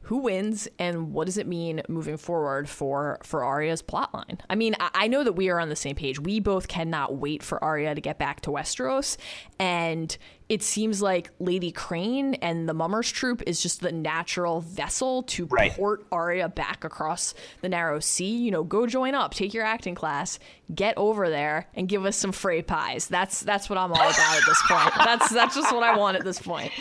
who 0.06 0.18
wins 0.18 0.68
and 0.78 1.12
what 1.14 1.26
does 1.26 1.38
it 1.38 1.48
mean 1.48 1.82
moving 1.88 2.18
forward 2.18 2.70
for 2.70 3.20
for 3.24 3.44
Arya's 3.44 3.82
plotline? 3.82 4.40
I 4.50 4.56
mean, 4.56 4.76
I, 4.80 4.90
I 4.94 5.08
know 5.08 5.24
that 5.24 5.34
we 5.34 5.50
are 5.50 5.60
on 5.60 5.70
the 5.70 5.76
same 5.76 5.96
page. 5.96 6.20
We 6.20 6.40
both 6.40 6.68
cannot 6.68 7.16
wait 7.16 7.42
for 7.42 7.64
Arya 7.64 7.96
to 7.96 8.02
get 8.02 8.20
back 8.20 8.42
to 8.42 8.52
Westeros, 8.52 9.18
and 9.60 10.16
it 10.48 10.62
seems 10.62 11.02
like 11.02 11.32
Lady 11.40 11.72
Crane 11.72 12.36
and 12.36 12.70
the 12.70 12.74
Mummers 12.76 13.12
Troop 13.12 13.42
is 13.48 13.62
just 13.62 13.82
the 13.82 13.92
natural 13.92 14.62
vessel 14.62 15.24
to 15.24 15.48
right. 15.48 15.72
port 15.72 16.06
Arya 16.12 16.50
back 16.50 16.84
across 16.84 17.34
the 17.62 17.70
narrow 17.70 18.00
sea. 18.00 18.38
You 18.38 18.52
know, 18.52 18.64
go 18.64 18.86
join 18.86 19.16
up, 19.16 19.34
take 19.34 19.56
your 19.56 19.66
acting 19.66 19.96
class, 19.96 20.38
get 20.74 20.96
over 20.98 21.32
there, 21.32 21.68
and 21.74 21.90
give 21.90 22.06
us 22.06 22.16
some 22.16 22.32
Frey 22.32 22.62
pies. 22.62 23.08
That's 23.08 23.40
that's 23.40 23.72
what 23.72 23.80
I'm 23.80 23.92
all 23.92 23.98
about 23.98 24.38
at 24.38 24.44
this 24.46 24.62
point. 24.68 24.94
That's 24.98 25.30
that's 25.30 25.56
just 25.56 25.74
what 25.74 25.82
I 25.82 25.98
want 25.98 26.16
at 26.16 26.24
this 26.24 26.40
point. 26.40 26.72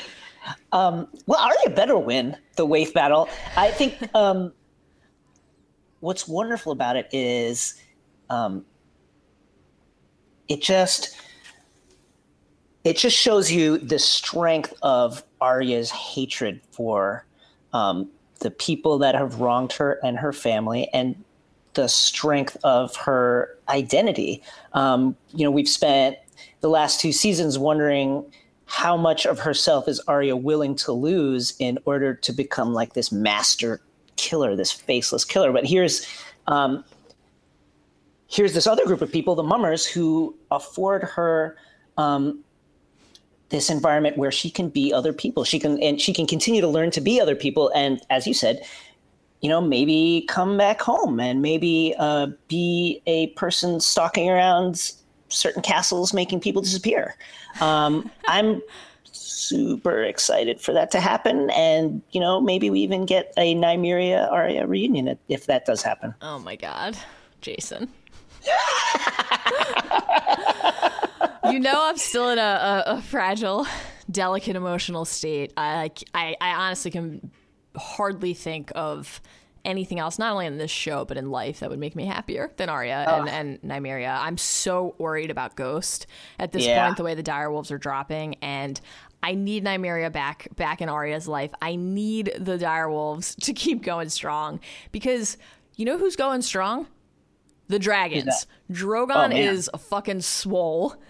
Um, 0.72 1.09
well, 1.26 1.40
Arya 1.40 1.74
better 1.74 1.98
win 1.98 2.37
the 2.57 2.66
waif 2.66 2.92
battle. 2.92 3.28
I 3.57 3.70
think 3.70 3.96
um, 4.14 4.52
what's 6.00 6.28
wonderful 6.28 6.72
about 6.72 6.96
it 6.96 7.09
is 7.12 7.80
um, 8.30 8.64
it 10.48 10.62
just 10.62 11.16
it 12.85 12.98
just 12.98 13.16
shows 13.16 13.50
you 13.50 13.78
the 13.78 13.98
strength 13.98 14.74
of 14.83 15.24
Arya's 15.40 15.90
hatred 15.90 16.61
for 16.70 17.24
um, 17.72 18.11
the 18.40 18.50
people 18.50 18.98
that 18.98 19.14
have 19.14 19.40
wronged 19.40 19.72
her 19.72 19.98
and 20.04 20.18
her 20.18 20.33
family, 20.33 20.88
and 20.92 21.16
the 21.72 21.88
strength 21.88 22.57
of 22.62 22.94
her 22.96 23.59
identity. 23.68 24.42
Um, 24.74 25.16
you 25.33 25.44
know, 25.44 25.50
we've 25.50 25.68
spent 25.68 26.18
the 26.61 26.68
last 26.68 27.00
two 27.00 27.12
seasons 27.12 27.59
wondering 27.59 28.24
how 28.75 28.97
much 28.97 29.25
of 29.25 29.39
herself 29.39 29.87
is 29.87 30.01
Arya 30.09 30.37
willing 30.37 30.75
to 30.75 30.91
lose 30.91 31.55
in 31.61 31.79
order 31.85 32.13
to 32.13 32.33
become 32.33 32.75
like 32.75 32.95
this 32.95 33.13
master 33.13 33.81
killer, 34.17 34.57
this 34.57 34.73
faceless 34.73 35.25
killer. 35.25 35.53
But 35.53 35.65
here's 35.65 36.05
um, 36.49 36.85
here's 38.27 38.53
this 38.53 38.67
other 38.67 38.85
group 38.85 39.01
of 39.01 39.13
people, 39.13 39.37
the 39.37 39.45
mummers, 39.45 39.87
who 39.87 40.35
afford 40.51 41.05
her 41.05 41.57
um, 41.99 42.43
this 43.51 43.71
environment 43.71 44.19
where 44.19 44.33
she 44.33 44.51
can 44.51 44.71
be 44.71 44.93
other 44.93 45.13
people. 45.13 45.45
She 45.45 45.61
can 45.61 45.81
and 45.81 46.01
she 46.01 46.13
can 46.13 46.27
continue 46.27 46.61
to 46.61 46.69
learn 46.69 46.91
to 46.91 47.01
be 47.01 47.21
other 47.21 47.37
people. 47.37 47.71
And 47.77 48.01
as 48.11 48.27
you 48.27 48.35
said, 48.35 48.67
you 49.41 49.49
know, 49.49 49.61
maybe 49.61 50.27
come 50.29 50.59
back 50.59 50.81
home 50.81 51.21
and 51.21 51.41
maybe 51.41 51.95
uh, 51.97 52.27
be 52.49 53.01
a 53.07 53.29
person 53.29 53.79
stalking 53.79 54.29
around 54.29 54.95
certain 55.35 55.62
castles, 55.62 56.12
making 56.12 56.40
people 56.40 56.62
disappear. 56.62 57.16
Um, 57.61 58.11
I'm 58.29 58.62
super 59.05 60.03
excited 60.03 60.61
for 60.61 60.73
that 60.73 60.90
to 60.92 61.01
happen, 61.01 61.51
and 61.51 62.03
you 62.11 62.20
know, 62.20 62.40
maybe 62.40 62.70
we 62.70 62.81
even 62.81 63.07
get 63.07 63.33
a 63.37 63.55
Nymeria 63.55 64.31
Arya 64.31 64.66
reunion 64.66 65.18
if 65.29 65.47
that 65.47 65.66
does 65.66 65.83
happen. 65.83 66.14
Oh 66.23 66.38
my 66.38 66.57
god, 66.57 66.97
Jason. 67.40 67.88
you 71.51 71.59
know 71.59 71.88
I'm 71.88 71.97
still 71.97 72.29
in 72.29 72.38
a, 72.38 72.42
a, 72.42 72.85
a, 72.87 73.03
fragile, 73.03 73.66
delicate 74.11 74.55
emotional 74.55 75.07
state. 75.07 75.53
I, 75.57 75.90
I 76.12 76.37
I 76.40 76.51
honestly 76.51 76.90
can 76.90 77.31
hardly 77.77 78.35
think 78.35 78.70
of 78.75 79.20
anything 79.64 79.98
else, 79.98 80.18
not 80.18 80.33
only 80.33 80.46
in 80.46 80.59
this 80.59 80.70
show 80.70 81.05
but 81.05 81.16
in 81.16 81.31
life, 81.31 81.61
that 81.61 81.70
would 81.70 81.79
make 81.79 81.96
me 81.96 82.07
happier 82.07 82.53
than 82.57 82.68
Arya 82.68 83.05
oh. 83.09 83.22
and, 83.22 83.61
and 83.62 83.62
Nymeria. 83.62 84.18
I'm 84.20 84.38
so 84.38 84.94
worried 84.98 85.31
about 85.31 85.57
Ghost 85.57 86.07
at 86.38 86.53
this 86.53 86.64
yeah. 86.64 86.85
point, 86.85 86.96
the 86.96 87.05
way 87.05 87.14
the 87.14 87.22
direwolves 87.22 87.70
are 87.70 87.79
dropping, 87.79 88.37
and 88.37 88.81
I 89.22 89.35
need 89.35 89.64
Nymeria 89.64 90.12
back 90.12 90.48
back 90.57 90.83
in 90.83 90.88
Arya's 90.88 91.27
life. 91.27 91.53
I 91.62 91.77
need 91.77 92.33
the 92.38 92.59
direwolves 92.59 93.37
to 93.44 93.53
keep 93.55 93.83
going 93.83 94.11
strong 94.11 94.61
because 94.92 95.38
you 95.77 95.85
know 95.85 95.98
who's 95.98 96.16
going 96.16 96.42
strong? 96.42 96.87
The 97.68 97.79
dragons. 97.79 98.46
Drogon 98.70 99.33
oh, 99.33 99.37
is 99.37 99.70
a 99.72 99.79
fucking 99.79 100.20
swole. 100.20 100.94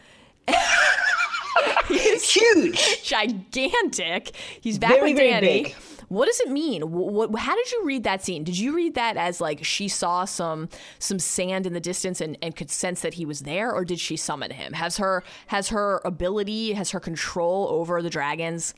He's 1.89 2.31
huge, 2.31 3.03
gigantic. 3.03 4.33
He's 4.61 4.79
back 4.79 4.91
very, 4.91 5.15
with 5.15 5.23
Dany. 5.23 5.75
What 6.15 6.27
does 6.27 6.41
it 6.41 6.49
mean? 6.49 6.93
What, 6.93 7.31
what, 7.31 7.41
how 7.41 7.57
did 7.57 7.73
you 7.73 7.85
read 7.85 8.05
that 8.05 8.25
scene? 8.25 8.45
Did 8.45 8.57
you 8.57 8.75
read 8.75 8.95
that 8.95 9.17
as 9.17 9.41
like 9.41 9.65
she 9.65 9.89
saw 9.89 10.25
some 10.25 10.69
some 11.01 11.19
sand 11.19 11.67
in 11.67 11.73
the 11.73 11.81
distance 11.81 12.21
and, 12.21 12.39
and 12.41 12.55
could 12.55 12.71
sense 12.71 13.01
that 13.01 13.15
he 13.15 13.27
was 13.27 13.41
there, 13.41 13.73
or 13.73 13.85
did 13.85 13.99
she 13.99 14.17
summon 14.17 14.53
him? 14.53 14.75
Has 14.75 14.99
her 14.99 15.25
has 15.49 15.69
her 15.71 16.01
ability, 16.05 16.73
has 16.75 16.93
her 16.93 17.01
control 17.01 17.67
over 17.69 18.01
the 18.01 18.11
dragons 18.11 18.75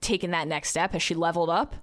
taken 0.00 0.30
that 0.30 0.46
next 0.46 0.70
step? 0.70 0.92
Has 0.92 1.02
she 1.02 1.14
leveled 1.14 1.50
up? 1.50 1.74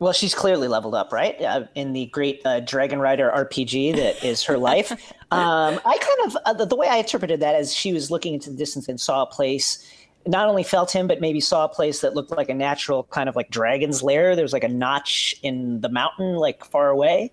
Well, 0.00 0.12
she's 0.12 0.34
clearly 0.34 0.68
leveled 0.68 0.94
up, 0.94 1.12
right? 1.12 1.40
Uh, 1.42 1.66
in 1.74 1.92
the 1.92 2.06
great 2.06 2.40
uh, 2.44 2.60
Dragon 2.60 3.00
Rider 3.00 3.30
RPG 3.34 3.96
that 3.96 4.24
is 4.24 4.44
her 4.44 4.56
life. 4.56 4.92
um, 5.32 5.80
I 5.84 5.98
kind 5.98 6.26
of, 6.26 6.36
uh, 6.46 6.52
the, 6.52 6.66
the, 6.66 6.76
way 6.76 6.86
I 6.86 6.98
interpreted 6.98 7.40
that 7.40 7.56
as 7.56 7.74
she 7.74 7.92
was 7.92 8.08
looking 8.08 8.34
into 8.34 8.48
the 8.48 8.56
distance 8.56 8.88
and 8.88 9.00
saw 9.00 9.22
a 9.22 9.26
place, 9.26 9.90
not 10.28 10.46
only 10.48 10.62
felt 10.62 10.92
him, 10.92 11.06
but 11.06 11.20
maybe 11.20 11.40
saw 11.40 11.64
a 11.64 11.68
place 11.68 12.00
that 12.02 12.14
looked 12.14 12.30
like 12.30 12.50
a 12.50 12.54
natural 12.54 13.04
kind 13.04 13.28
of 13.28 13.34
like 13.34 13.50
dragon's 13.50 14.02
lair. 14.02 14.36
There's 14.36 14.52
like 14.52 14.64
a 14.64 14.68
notch 14.68 15.34
in 15.42 15.80
the 15.80 15.88
mountain, 15.88 16.36
like 16.36 16.64
far 16.64 16.90
away. 16.90 17.32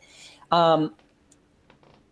Um, 0.51 0.95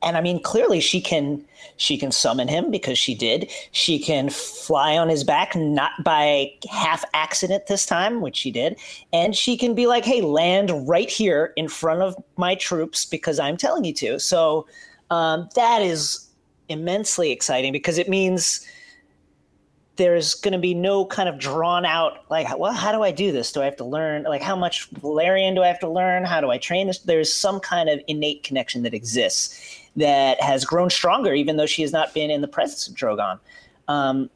and 0.04 0.17
I 0.17 0.22
mean, 0.22 0.41
clearly 0.41 0.82
she 0.82 1.00
can 1.00 1.46
she 1.78 1.98
can 1.98 2.12
summon 2.12 2.50
him 2.50 2.69
because 2.69 3.00
she 3.00 3.15
did. 3.15 3.50
She 3.72 3.98
can 3.98 4.30
fly 4.30 4.98
on 4.98 5.08
his 5.08 5.24
back, 5.24 5.56
not 5.56 5.91
by 6.04 6.52
half 6.69 7.06
accident 7.13 7.67
this 7.67 7.86
time, 7.86 8.19
which 8.19 8.36
she 8.36 8.52
did. 8.52 8.78
And 9.13 9.34
she 9.34 9.56
can 9.56 9.74
be 9.74 9.88
like, 9.88 10.04
"Hey, 10.04 10.19
land 10.19 10.88
right 10.89 11.10
here 11.10 11.54
in 11.56 11.69
front 11.69 12.02
of 12.02 12.22
my 12.36 12.56
troops 12.56 13.06
because 13.06 13.39
I'm 13.39 13.56
telling 13.56 13.86
you 13.86 13.93
to." 13.93 14.19
So 14.19 14.67
um, 15.10 15.48
that 15.56 15.82
is 15.82 16.28
immensely 16.67 17.32
exciting 17.32 17.72
because 17.72 17.98
it 17.98 18.10
means 18.10 18.67
there's 19.95 20.34
going 20.34 20.53
to 20.53 20.60
be 20.60 20.73
no 20.73 21.06
kind 21.06 21.29
of 21.29 21.38
drawn 21.38 21.86
out 21.86 22.25
like 22.29 22.47
well 22.58 22.73
how 22.73 22.91
do 22.91 23.03
i 23.03 23.12
do 23.12 23.32
this 23.32 23.51
do 23.51 23.62
i 23.62 23.65
have 23.65 23.75
to 23.75 23.86
learn 23.86 24.23
like 24.23 24.41
how 24.41 24.56
much 24.56 24.91
Valyrian 24.95 25.53
do 25.53 25.62
i 25.62 25.67
have 25.67 25.79
to 25.79 25.89
learn 25.89 26.23
how 26.23 26.41
do 26.41 26.49
i 26.49 26.58
train 26.58 26.88
this 26.88 26.99
there's 26.99 27.32
some 27.32 27.60
kind 27.60 27.89
of 27.89 27.99
innate 28.08 28.43
connection 28.43 28.84
that 28.84 28.93
exists 28.93 29.84
that 29.95 30.41
has 30.41 30.65
grown 30.65 30.89
stronger, 30.89 31.34
even 31.34 31.58
though 31.58 31.65
she 31.65 31.82
has 31.82 31.91
not 31.91 32.13
been 32.13 32.32
in 32.32 32.41
the 32.41 32.47
presence 32.47 32.88
of 32.88 32.95
Drogon. 32.95 33.39
Um, 33.88 34.29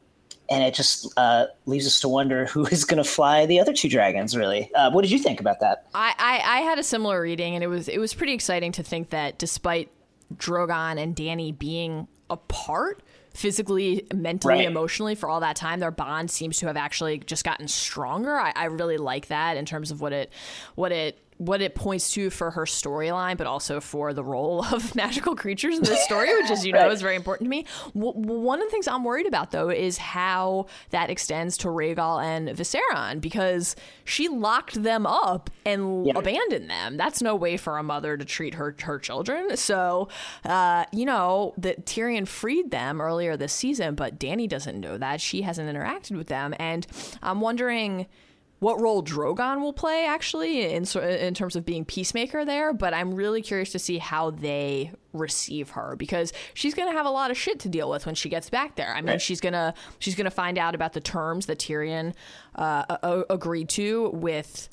and 0.50 0.64
it 0.64 0.74
just 0.74 1.12
uh, 1.18 1.46
leaves 1.66 1.86
us 1.86 2.00
to 2.00 2.08
wonder 2.08 2.46
who 2.46 2.66
is 2.66 2.84
going 2.84 3.02
to 3.02 3.08
fly 3.08 3.44
the 3.46 3.60
other 3.60 3.72
two 3.72 3.88
dragons. 3.88 4.36
Really, 4.36 4.72
uh, 4.74 4.90
what 4.90 5.02
did 5.02 5.10
you 5.10 5.18
think 5.18 5.40
about 5.40 5.60
that? 5.60 5.86
I, 5.94 6.14
I, 6.18 6.58
I 6.58 6.60
had 6.60 6.78
a 6.78 6.82
similar 6.82 7.20
reading, 7.20 7.54
and 7.54 7.62
it 7.62 7.66
was 7.66 7.88
it 7.88 7.98
was 7.98 8.14
pretty 8.14 8.32
exciting 8.32 8.72
to 8.72 8.82
think 8.82 9.10
that 9.10 9.38
despite 9.38 9.90
Drogon 10.34 11.02
and 11.02 11.14
Dany 11.14 11.56
being 11.56 12.08
apart 12.30 13.02
physically, 13.34 14.06
mentally, 14.14 14.54
right. 14.54 14.66
emotionally 14.66 15.14
for 15.14 15.28
all 15.28 15.40
that 15.40 15.56
time, 15.56 15.80
their 15.80 15.90
bond 15.90 16.30
seems 16.30 16.58
to 16.58 16.66
have 16.66 16.76
actually 16.76 17.18
just 17.18 17.44
gotten 17.44 17.68
stronger. 17.68 18.36
I, 18.36 18.52
I 18.54 18.64
really 18.66 18.96
like 18.96 19.28
that 19.28 19.56
in 19.56 19.64
terms 19.64 19.90
of 19.90 20.00
what 20.00 20.12
it 20.12 20.32
what 20.74 20.92
it 20.92 21.18
what 21.38 21.62
it 21.62 21.74
points 21.74 22.12
to 22.12 22.30
for 22.30 22.50
her 22.50 22.64
storyline, 22.64 23.36
but 23.36 23.46
also 23.46 23.80
for 23.80 24.12
the 24.12 24.24
role 24.24 24.64
of 24.72 24.94
magical 24.94 25.34
creatures 25.34 25.78
in 25.78 25.84
this 25.84 26.02
story, 26.04 26.34
which, 26.34 26.50
as 26.50 26.66
you 26.66 26.72
know, 26.72 26.82
right. 26.82 26.92
is 26.92 27.00
very 27.00 27.16
important 27.16 27.46
to 27.46 27.50
me. 27.50 27.64
W- 27.94 28.12
one 28.18 28.60
of 28.60 28.66
the 28.66 28.70
things 28.70 28.88
I'm 28.88 29.04
worried 29.04 29.26
about, 29.26 29.52
though, 29.52 29.70
is 29.70 29.98
how 29.98 30.66
that 30.90 31.10
extends 31.10 31.56
to 31.58 31.68
Rhaegal 31.68 32.22
and 32.22 32.48
Viserion, 32.48 33.20
because 33.20 33.76
she 34.04 34.28
locked 34.28 34.82
them 34.82 35.06
up 35.06 35.50
and 35.64 36.06
yeah. 36.06 36.12
abandoned 36.16 36.68
them. 36.68 36.96
That's 36.96 37.22
no 37.22 37.34
way 37.34 37.56
for 37.56 37.78
a 37.78 37.82
mother 37.82 38.16
to 38.16 38.24
treat 38.24 38.54
her 38.54 38.74
her 38.82 38.98
children. 38.98 39.56
So, 39.56 40.08
uh, 40.44 40.84
you 40.92 41.04
know, 41.04 41.54
that 41.58 41.86
Tyrion 41.86 42.26
freed 42.26 42.70
them 42.70 43.00
earlier 43.00 43.36
this 43.36 43.52
season, 43.52 43.94
but 43.94 44.18
Dany 44.18 44.48
doesn't 44.48 44.78
know 44.78 44.98
that. 44.98 45.20
She 45.20 45.42
hasn't 45.42 45.68
interacted 45.68 46.16
with 46.16 46.26
them, 46.26 46.54
and 46.58 46.86
I'm 47.22 47.40
wondering 47.40 48.06
what 48.60 48.80
role 48.80 49.02
Drogon 49.02 49.60
will 49.60 49.72
play 49.72 50.04
actually 50.04 50.72
in 50.72 50.84
in 50.84 51.34
terms 51.34 51.54
of 51.56 51.64
being 51.64 51.84
peacemaker 51.84 52.44
there, 52.44 52.72
but 52.72 52.92
I'm 52.92 53.14
really 53.14 53.42
curious 53.42 53.70
to 53.72 53.78
see 53.78 53.98
how 53.98 54.30
they 54.30 54.92
receive 55.12 55.70
her 55.70 55.96
because 55.96 56.32
she's 56.54 56.74
going 56.74 56.88
to 56.88 56.96
have 56.96 57.06
a 57.06 57.10
lot 57.10 57.30
of 57.30 57.38
shit 57.38 57.60
to 57.60 57.68
deal 57.68 57.88
with 57.88 58.06
when 58.06 58.14
she 58.14 58.28
gets 58.28 58.50
back 58.50 58.76
there. 58.76 58.92
I 58.92 59.00
mean, 59.00 59.12
right. 59.12 59.22
she's 59.22 59.40
going 59.40 59.52
to 59.52 59.74
she's 59.98 60.14
going 60.14 60.24
to 60.24 60.30
find 60.30 60.58
out 60.58 60.74
about 60.74 60.92
the 60.92 61.00
terms 61.00 61.46
that 61.46 61.58
Tyrion 61.58 62.14
uh, 62.56 63.22
agreed 63.30 63.68
to 63.70 64.10
with 64.10 64.68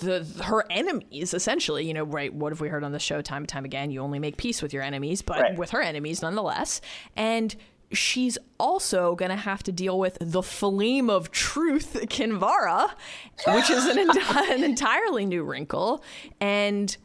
the 0.00 0.22
her 0.44 0.64
enemies 0.70 1.32
essentially 1.32 1.86
you 1.86 1.94
know 1.94 2.04
right 2.04 2.34
what 2.34 2.52
have 2.52 2.60
we 2.60 2.68
heard 2.68 2.84
on 2.84 2.92
the 2.92 2.98
show 2.98 3.22
time 3.22 3.42
and 3.42 3.48
time 3.48 3.64
again 3.64 3.90
you 3.90 4.00
only 4.00 4.18
make 4.18 4.36
peace 4.36 4.60
with 4.60 4.72
your 4.72 4.82
enemies 4.82 5.22
but 5.22 5.40
right. 5.40 5.56
with 5.56 5.70
her 5.70 5.80
enemies 5.80 6.20
nonetheless 6.20 6.82
and 7.16 7.56
she's 7.92 8.38
also 8.58 9.14
going 9.14 9.30
to 9.30 9.36
have 9.36 9.62
to 9.64 9.72
deal 9.72 9.98
with 9.98 10.18
the 10.20 10.42
flame 10.42 11.08
of 11.08 11.30
truth, 11.30 11.94
Kinvara, 12.08 12.90
which 13.48 13.70
is 13.70 13.86
an, 13.86 13.98
an 14.52 14.64
entirely 14.64 15.26
new 15.26 15.42
wrinkle. 15.42 16.02
And 16.40 16.96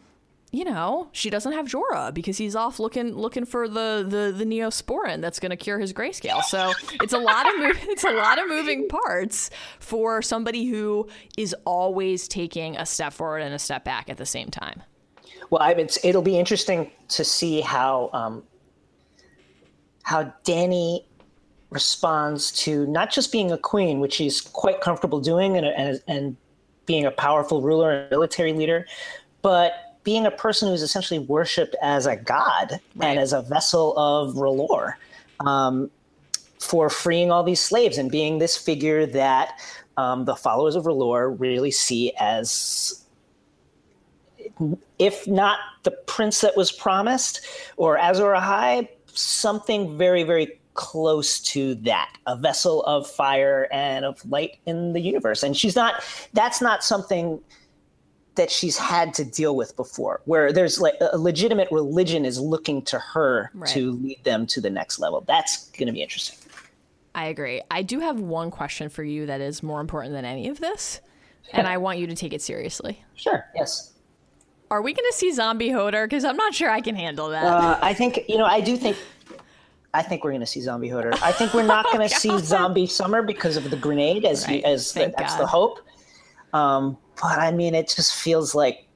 you 0.54 0.65
know, 0.65 1.10
she 1.13 1.32
doesn't 1.32 1.54
have 1.54 1.65
Jorah 1.65 2.13
because 2.13 2.38
he's 2.38 2.56
off 2.56 2.80
looking 2.80 3.15
looking 3.15 3.43
for 3.43 3.67
the 3.67 4.06
the, 4.08 4.32
the 4.38 4.46
Neosporin 4.46 5.19
that's 5.19 5.39
going 5.39 5.50
to 5.50 5.56
cure 5.58 5.80
his 5.80 5.93
grayscale. 5.93 6.43
So 6.43 6.72
it's 7.02 7.12
a 7.12 7.17
lot 7.17 7.52
of 7.52 7.60
mo- 7.60 7.72
it's 7.89 8.04
a 8.04 8.12
lot 8.12 8.38
of 8.38 8.48
moving 8.48 8.88
parts 8.88 9.50
for 9.80 10.22
somebody 10.22 10.65
who 10.65 11.10
is 11.38 11.56
always 11.65 12.28
taking 12.28 12.78
a 12.78 12.86
step 12.86 13.13
forward 13.13 13.39
and 13.39 13.56
a 13.56 13.60
step 13.60 13.84
back 13.84 14.12
at 14.12 14.17
the 14.17 14.28
same 14.28 14.50
time. 14.50 14.84
Well, 15.50 15.62
I 15.62 15.74
mean, 15.74 15.88
it'll 16.04 16.22
be 16.22 16.38
interesting 16.38 16.91
to 17.10 17.24
see 17.24 17.62
how 17.62 18.12
um, 18.13 18.43
how 20.04 20.34
Dany 20.44 21.04
responds 21.70 22.52
to 22.52 22.86
not 22.88 23.12
just 23.12 23.32
being 23.32 23.52
a 23.52 23.58
queen, 23.58 24.00
which 24.00 24.13
she's 24.13 24.39
quite 24.39 24.80
comfortable 24.80 25.20
doing, 25.20 25.58
and, 25.58 25.66
and, 25.66 26.02
and 26.08 26.38
being 26.86 27.06
a 27.06 27.12
powerful 27.12 27.62
ruler 27.62 27.92
and 27.92 28.12
military 28.12 28.54
leader, 28.54 28.86
but 29.42 29.98
being 30.04 30.26
a 30.26 30.32
person 30.32 30.70
who's 30.70 30.82
essentially 30.82 31.20
worshipped 31.20 31.76
as 31.82 32.06
a 32.06 32.16
god 32.16 32.80
right. 32.96 33.10
and 33.10 33.20
as 33.20 33.34
a 33.34 33.42
vessel 33.42 33.98
of 33.98 34.36
R'hllor 34.36 34.94
um, 35.39 35.89
for 36.60 36.89
freeing 36.89 37.32
all 37.32 37.44
these 37.44 37.62
slaves 37.62 37.98
and 37.98 38.12
being 38.12 38.39
this 38.39 38.58
figure 38.58 39.06
that 39.06 39.60
um, 39.98 40.26
the 40.26 40.36
followers 40.36 40.76
of 40.76 40.86
R'hllor 40.86 41.39
really 41.39 41.72
see 41.72 42.12
as, 42.20 43.06
if 45.00 45.28
not 45.28 45.60
the 45.84 45.92
prince 45.92 46.42
that 46.42 46.58
was 46.58 46.72
promised 46.72 47.46
or 47.78 47.98
Azor 47.98 48.34
Ahai, 48.34 48.88
something 49.17 49.97
very, 49.97 50.23
very 50.23 50.60
close 50.76 51.39
to 51.39 51.76
that 51.76 52.12
a 52.26 52.36
vessel 52.36 52.82
of 52.84 53.08
fire 53.08 53.67
and 53.71 54.04
of 54.06 54.23
light 54.28 54.58
in 54.65 54.91
the 54.93 54.99
universe 54.99 55.43
and 55.43 55.56
she's 55.56 55.76
not 55.76 56.04
that's 56.34 56.63
not 56.63 56.84
something 56.84 57.39
that 58.36 58.49
she's 58.49 58.76
had 58.76 59.13
to 59.13 59.23
deal 59.23 59.56
with 59.56 59.76
before, 59.76 60.21
where 60.26 60.52
there's 60.52 60.80
like 60.82 60.95
a 61.12 61.17
legitimate 61.19 61.67
religion 61.71 62.26
is 62.26 62.39
looking 62.39 62.82
to 62.82 62.97
her 62.97 63.52
Right. 63.54 63.69
to 63.69 63.91
lead 63.91 64.23
them 64.23 64.47
to 64.47 64.60
the 64.62 64.71
next 64.71 64.97
level. 64.97 65.21
That's 65.28 65.69
going 65.69 65.86
to 65.86 65.93
be 65.93 66.02
interesting. 66.02 66.39
I 67.13 67.26
agree. 67.28 67.62
I 67.69 67.84
do 67.84 67.99
have 67.99 68.19
one 68.19 68.49
question 68.49 68.89
for 68.89 69.04
you 69.04 69.28
that 69.28 69.39
is 69.39 69.62
more 69.62 69.80
important 69.80 70.15
than 70.15 70.26
any 70.26 70.47
of 70.47 70.60
this, 70.60 70.99
and 71.52 71.67
I 71.67 71.78
want 71.78 71.99
you 71.99 72.08
to 72.08 72.15
take 72.15 72.34
it 72.34 72.41
seriously. 72.41 73.04
Sure. 73.13 73.45
Yes. 73.54 73.92
Are 74.74 74.82
we 74.82 74.92
going 74.92 75.08
to 75.08 75.16
see 75.16 75.32
zombie 75.32 75.70
Hodor? 75.70 76.06
Because 76.06 76.26
I'm 76.26 76.36
not 76.36 76.56
sure 76.56 76.68
I 76.68 76.82
can 76.82 76.96
handle 76.96 77.30
that. 77.30 77.46
Uh, 77.46 77.78
I 77.80 77.94
think 77.94 78.22
you 78.28 78.40
know. 78.40 78.46
I 78.46 78.60
do 78.60 78.76
think. 78.76 78.98
I 79.94 80.02
think 80.02 80.24
we're 80.24 80.32
going 80.32 80.42
to 80.42 80.48
see 80.48 80.62
zombie 80.62 80.90
Hodor. 80.90 81.14
I 81.22 81.32
think 81.32 81.54
we're 81.54 81.62
not 81.62 81.86
going 81.94 82.10
to 82.10 82.14
see 82.14 82.36
zombie 82.40 82.88
Summer 82.88 83.22
because 83.22 83.56
of 83.56 83.70
the 83.70 83.78
grenade, 83.78 84.26
as 84.26 84.48
Right. 84.48 84.62
you, 84.62 84.64
as 84.66 84.92
the, 84.94 85.14
that's 85.16 85.36
the 85.36 85.46
hope. 85.46 85.80
Um, 86.54 86.98
but 87.22 87.38
I 87.38 87.52
mean, 87.52 87.76
it 87.76 87.94
just 87.96 88.16
feels 88.16 88.56
like, 88.56 88.88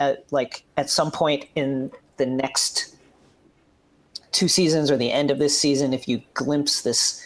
uh, 0.00 0.14
like 0.30 0.64
at 0.78 0.88
some 0.88 1.10
point 1.10 1.44
in 1.54 1.90
the 2.16 2.24
next 2.24 2.96
two 4.32 4.48
seasons 4.48 4.90
or 4.90 4.96
the 4.96 5.12
end 5.12 5.30
of 5.30 5.38
this 5.38 5.58
season, 5.60 5.92
if 5.92 6.08
you 6.08 6.22
glimpse 6.32 6.80
this 6.80 7.22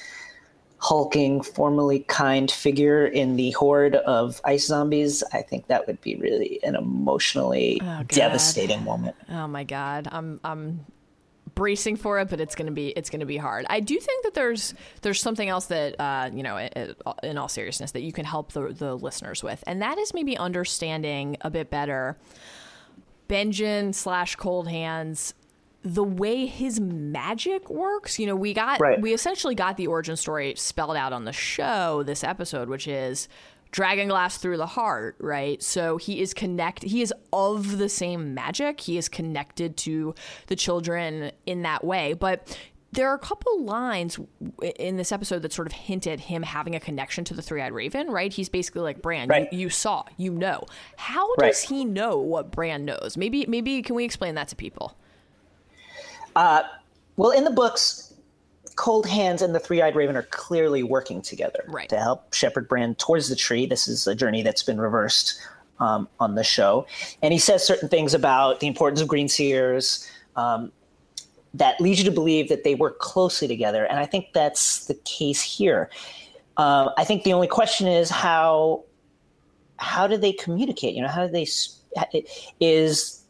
hulking, 0.83 1.41
formerly 1.41 2.01
kind 2.01 2.51
figure 2.51 3.07
in 3.07 3.37
the 3.37 3.53
horde 3.53 3.95
of 3.95 4.41
ice 4.45 4.67
zombies, 4.67 5.23
I 5.33 5.41
think 5.41 5.69
that 5.69 5.87
would 5.87 6.01
be 6.01 6.17
really 6.17 6.59
an 6.65 6.75
emotionally 6.75 7.81
Oh, 7.81 8.03
devastating 8.09 8.83
moment. 8.83 9.15
Oh 9.31 9.47
my 9.47 9.63
god, 9.63 10.09
I'm 10.11 10.41
I'm 10.43 10.85
bracing 11.55 11.95
for 11.95 12.19
it, 12.19 12.29
but 12.29 12.41
it's 12.41 12.57
gonna 12.57 12.73
be 12.73 12.89
it's 12.89 13.11
gonna 13.11 13.27
be 13.27 13.37
hard. 13.37 13.65
I 13.71 13.79
do 13.79 13.97
think 14.01 14.25
that 14.25 14.35
there's 14.35 14.75
there's 15.03 15.21
something 15.21 15.49
else 15.49 15.67
that 15.67 16.01
uh, 16.01 16.31
you 16.35 16.43
know, 16.43 16.57
in 17.23 17.39
all 17.39 17.49
seriousness, 17.49 17.93
that 17.93 18.03
you 18.03 18.13
can 18.13 18.25
help 18.25 18.53
the 18.53 18.75
the 18.77 18.97
listeners 18.97 19.41
with, 19.41 19.63
and 19.69 19.83
that 19.83 19.99
is 19.99 20.13
maybe 20.13 20.37
understanding 20.37 21.37
a 21.43 21.51
bit 21.51 21.71
better 21.71 22.17
Benjen 23.29 23.95
slash 23.95 24.35
Cold 24.37 24.69
Hands. 24.69 25.35
The 25.85 26.05
way 26.05 26.47
his 26.47 26.79
magic 26.81 27.69
works, 27.69 28.19
you 28.19 28.27
know, 28.27 28.37
we 28.37 28.55
got 28.55 28.81
Right. 28.81 29.01
we 29.01 29.13
essentially 29.13 29.55
got 29.55 29.77
the 29.77 29.87
origin 29.89 30.17
story 30.17 30.55
spelled 30.57 30.97
out 30.97 31.13
on 31.13 31.25
the 31.25 31.33
show 31.33 32.03
this 32.05 32.23
episode, 32.23 32.69
which 32.69 32.87
is 32.87 33.29
dragon 33.73 34.07
glass 34.09 34.37
through 34.37 34.59
the 34.59 34.67
heart, 34.67 35.17
right? 35.19 35.63
So 35.63 35.97
he 35.97 36.21
is 36.21 36.35
connect 36.35 36.83
he 36.85 37.03
is 37.03 37.13
of 37.33 37.79
the 37.79 37.89
same 37.89 38.33
magic. 38.35 38.81
He 38.81 38.97
is 38.97 39.09
connected 39.09 39.77
to 39.79 40.15
the 40.47 40.55
children 40.57 41.33
in 41.47 41.63
that 41.63 41.83
way. 41.83 42.13
But 42.13 42.57
there 42.93 43.09
are 43.09 43.15
a 43.15 43.19
couple 43.19 43.65
lines 43.65 44.19
in 44.79 44.99
this 44.99 45.11
episode 45.13 45.41
that 45.43 45.53
sort 45.53 45.67
of 45.67 45.73
hint 45.73 46.07
at 46.07 46.21
him 46.21 46.43
having 46.43 46.75
a 46.75 46.81
connection 46.81 47.25
to 47.25 47.33
the 47.33 47.41
three-eyed 47.41 47.73
raven, 47.73 48.11
right? 48.11 48.31
He's 48.31 48.51
basically 48.51 48.83
like 48.83 49.01
Bran, 49.01 49.29
Right. 49.29 49.51
you, 49.51 49.61
you 49.61 49.71
saw, 49.71 50.05
you 50.19 50.31
know. 50.31 50.67
How 50.97 51.27
Right. 51.39 51.49
does 51.53 51.63
he 51.63 51.87
know 51.87 52.19
what 52.19 52.51
Bran 52.51 52.85
knows? 52.85 53.17
Maybe 53.17 53.47
maybe 53.49 53.81
can 53.81 53.97
we 53.97 54.05
explain 54.05 54.35
that 54.35 54.49
to 54.49 54.57
people? 54.57 54.95
Well, 56.35 57.31
in 57.31 57.45
the 57.45 57.51
books, 57.51 58.15
Cold 58.77 59.07
Hands 59.07 59.41
and 59.43 59.55
the 59.55 59.61
Three 59.61 59.83
Eyed 59.83 59.95
Raven 59.97 60.17
are 60.17 60.23
clearly 60.25 60.83
working 60.83 61.23
together 61.23 61.65
Right. 61.69 61.89
to 61.91 61.99
help 61.99 62.33
shepherd 62.33 62.69
Bran 62.69 62.95
towards 62.95 63.29
the 63.29 63.37
tree. 63.37 63.67
This 63.67 63.87
is 63.87 64.07
a 64.07 64.15
journey 64.15 64.43
that's 64.43 64.63
been 64.63 64.81
reversed 64.81 65.39
um, 65.79 66.09
on 66.21 66.35
the 66.35 66.45
show. 66.45 66.87
And 67.23 67.33
he 67.33 67.39
says 67.39 67.67
certain 67.67 67.89
things 67.89 68.15
about 68.15 68.61
the 68.61 68.67
importance 68.67 69.01
of 69.01 69.09
green 69.09 69.29
seers 69.29 70.09
um, 70.37 70.73
that 71.55 71.81
lead 71.81 71.99
you 71.99 72.05
to 72.05 72.11
believe 72.11 72.49
that 72.49 72.65
they 72.65 72.75
work 72.75 72.99
closely 72.99 73.47
together. 73.47 73.85
And 73.85 73.99
I 73.99 74.07
think 74.07 74.33
that's 74.33 74.87
the 74.87 74.95
case 75.05 75.43
here. 75.43 75.91
Uh, 76.57 76.91
I 76.97 77.05
think 77.05 77.25
the 77.25 77.33
only 77.33 77.49
question 77.49 77.87
is 77.87 78.11
how 78.11 78.85
how 79.79 80.07
do 80.07 80.17
they 80.17 80.33
communicate? 80.33 80.95
You 80.95 81.03
know, 81.03 81.09
how 81.09 81.27
do 81.27 81.33
they 81.33 81.47
is 82.61 83.23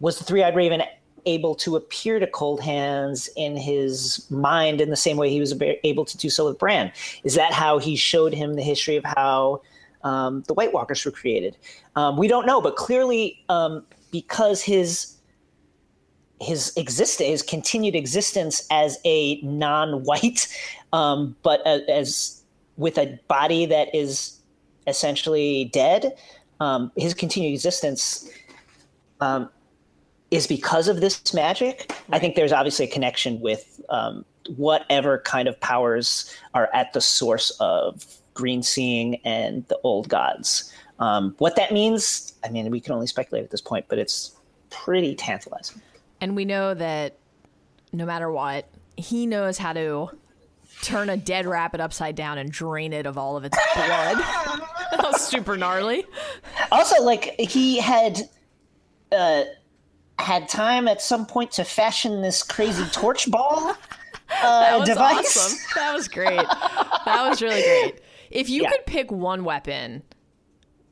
was 0.00 0.18
the 0.18 0.24
three-eyed 0.24 0.56
raven 0.56 0.82
able 1.26 1.54
to 1.56 1.76
appear 1.76 2.18
to 2.18 2.26
cold 2.26 2.60
hands 2.60 3.28
in 3.36 3.56
his 3.56 4.28
mind 4.30 4.80
in 4.80 4.90
the 4.90 4.96
same 4.96 5.16
way 5.16 5.30
he 5.30 5.40
was 5.40 5.54
able 5.84 6.04
to 6.04 6.16
do 6.16 6.30
so 6.30 6.46
with 6.46 6.58
bran. 6.58 6.92
Is 7.24 7.34
that 7.34 7.52
how 7.52 7.78
he 7.78 7.96
showed 7.96 8.32
him 8.32 8.54
the 8.54 8.62
history 8.62 8.96
of 8.96 9.04
how 9.04 9.62
um, 10.04 10.42
the 10.46 10.54
white 10.54 10.72
walkers 10.72 11.04
were 11.04 11.10
created? 11.10 11.56
Um, 11.96 12.16
we 12.16 12.28
don't 12.28 12.46
know 12.46 12.60
but 12.60 12.76
clearly 12.76 13.42
um, 13.48 13.84
because 14.10 14.62
his 14.62 15.14
his 16.40 16.72
exist 16.76 17.18
his 17.18 17.42
continued 17.42 17.96
existence 17.96 18.66
as 18.70 18.98
a 19.04 19.40
non-wight 19.42 20.46
um, 20.92 21.36
but 21.42 21.60
a, 21.66 21.90
as 21.90 22.42
with 22.76 22.96
a 22.96 23.18
body 23.26 23.66
that 23.66 23.92
is 23.92 24.40
essentially 24.86 25.64
dead 25.72 26.16
um, 26.60 26.92
his 26.96 27.12
continued 27.12 27.52
existence 27.52 28.30
um, 29.20 29.50
is 30.30 30.46
because 30.46 30.88
of 30.88 31.00
this 31.00 31.32
magic. 31.32 31.92
I 32.10 32.18
think 32.18 32.34
there's 32.34 32.52
obviously 32.52 32.86
a 32.86 32.88
connection 32.88 33.40
with 33.40 33.80
um, 33.88 34.24
whatever 34.56 35.18
kind 35.18 35.48
of 35.48 35.58
powers 35.60 36.34
are 36.54 36.68
at 36.74 36.92
the 36.92 37.00
source 37.00 37.50
of 37.60 38.04
green 38.34 38.62
seeing 38.62 39.16
and 39.24 39.66
the 39.68 39.78
old 39.82 40.08
gods. 40.08 40.72
Um, 40.98 41.34
what 41.38 41.56
that 41.56 41.72
means, 41.72 42.34
I 42.44 42.48
mean, 42.50 42.70
we 42.70 42.80
can 42.80 42.92
only 42.92 43.06
speculate 43.06 43.44
at 43.44 43.50
this 43.50 43.60
point, 43.60 43.86
but 43.88 43.98
it's 43.98 44.32
pretty 44.70 45.14
tantalizing. 45.14 45.80
And 46.20 46.34
we 46.34 46.44
know 46.44 46.74
that 46.74 47.18
no 47.92 48.04
matter 48.04 48.30
what, 48.30 48.68
he 48.96 49.26
knows 49.26 49.58
how 49.58 49.72
to 49.72 50.10
turn 50.82 51.08
a 51.08 51.16
dead 51.16 51.46
rabbit 51.46 51.80
upside 51.80 52.14
down 52.14 52.38
and 52.38 52.50
drain 52.50 52.92
it 52.92 53.06
of 53.06 53.16
all 53.16 53.36
of 53.36 53.44
its 53.44 53.56
blood. 53.74 54.18
that 54.92 55.00
was 55.02 55.20
super 55.20 55.56
gnarly. 55.56 56.04
Also, 56.70 57.02
like 57.02 57.34
he 57.38 57.78
had 57.80 58.20
uh, 59.12 59.44
had 60.18 60.48
time 60.48 60.88
at 60.88 61.00
some 61.00 61.26
point 61.26 61.50
to 61.52 61.64
fashion 61.64 62.22
this 62.22 62.42
crazy 62.42 62.84
torch 62.92 63.30
ball 63.30 63.70
uh, 63.70 64.60
That 64.60 64.78
was 64.78 64.88
device. 64.88 65.36
awesome. 65.36 65.58
That 65.76 65.92
was 65.94 66.08
great. 66.08 66.46
That 67.04 67.28
was 67.28 67.40
really 67.40 67.62
great. 67.62 68.00
If 68.30 68.50
you 68.50 68.62
Yeah. 68.62 68.70
could 68.70 68.86
pick 68.86 69.10
one 69.10 69.44
weapon 69.44 70.02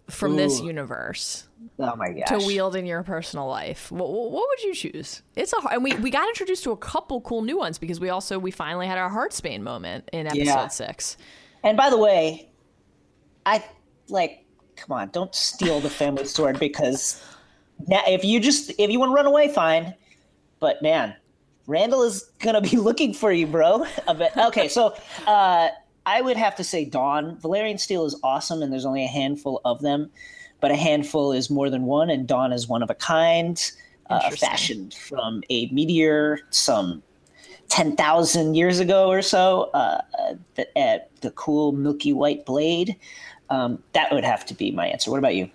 from 0.09 0.37
this 0.37 0.61
universe 0.61 1.49
Oh 1.81 1.97
my 1.97 2.11
gosh! 2.13 2.29
to 2.29 2.39
wield 2.47 2.77
in 2.77 2.87
your 2.87 3.03
personal 3.03 3.47
life, 3.49 3.91
what, 3.91 4.09
what 4.09 4.47
would 4.49 4.63
you 4.63 4.73
choose? 4.75 5.23
It's 5.35 5.53
a 5.53 5.57
hard, 5.57 5.75
and 5.75 5.85
we, 5.85 5.95
we 5.97 6.11
got 6.11 6.29
introduced 6.29 6.63
to 6.65 6.71
a 6.71 6.77
couple 6.77 7.21
cool 7.23 7.43
new 7.43 7.59
ones 7.59 7.79
because 7.79 7.99
we 8.01 8.09
also 8.09 8.39
we 8.39 8.51
finally 8.53 8.87
had 8.87 8.97
our 8.99 9.11
Heartsbane 9.11 9.61
moment 9.63 10.09
in 10.13 10.27
episode 10.27 10.41
Yeah. 10.45 10.69
six. 10.69 11.17
And 11.65 11.77
by 11.77 11.91
the 11.91 11.99
way, 11.99 12.49
I 13.45 13.65
like 14.09 14.45
come 14.77 14.97
on, 14.97 15.09
don't 15.09 15.35
steal 15.35 15.81
the 15.81 15.91
family 15.91 16.25
sword 16.27 16.59
because 16.61 17.23
now 17.87 18.03
if 18.07 18.25
you 18.25 18.41
just 18.41 18.73
if 18.79 18.91
you 18.91 18.99
want 18.99 19.11
to 19.11 19.15
run 19.15 19.27
away, 19.27 19.49
fine. 19.49 19.95
But 20.61 20.83
man, 20.83 21.15
Randyll 21.69 22.07
is 22.07 22.23
gonna 22.39 22.61
be 22.61 22.77
looking 22.77 23.13
for 23.13 23.33
you, 23.33 23.47
bro. 23.47 23.87
Okay, 24.09 24.69
so 24.69 24.95
uh, 25.27 25.69
I 26.07 26.21
would 26.21 26.37
have 26.37 26.57
to 26.57 26.65
say 26.65 26.85
Dawn. 26.85 27.37
Valyrian 27.37 27.79
steel 27.81 28.05
is 28.05 28.19
awesome, 28.23 28.63
and 28.63 28.73
there's 28.73 28.87
only 28.87 29.05
a 29.05 29.09
handful 29.09 29.61
of 29.65 29.83
them, 29.83 30.11
but 30.61 30.71
a 30.71 30.77
handful 30.77 31.33
is 31.33 31.51
more 31.51 31.71
than 31.71 31.83
one, 31.83 32.11
and 32.11 32.27
Dawn 32.27 32.53
is 32.53 32.69
one 32.69 32.83
of 32.83 32.91
a 32.91 32.95
kind, 32.95 33.61
uh, 34.09 34.31
fashioned 34.31 34.95
from 34.95 35.43
a 35.51 35.67
meteor 35.67 36.41
some 36.51 37.03
10,000 37.69 38.55
years 38.55 38.79
ago 38.79 39.09
or 39.09 39.23
so, 39.23 39.71
uh, 39.75 40.01
the, 40.55 40.67
uh, 40.79 40.99
the 41.21 41.31
cool 41.33 41.73
milky 41.73 42.13
white 42.13 42.47
blade. 42.47 42.97
Um, 43.51 43.83
that 43.93 44.13
would 44.13 44.25
have 44.25 44.45
to 44.47 44.55
be 44.55 44.71
my 44.71 44.87
answer. 44.87 45.11
What 45.11 45.19
about 45.19 45.35
you? 45.35 45.51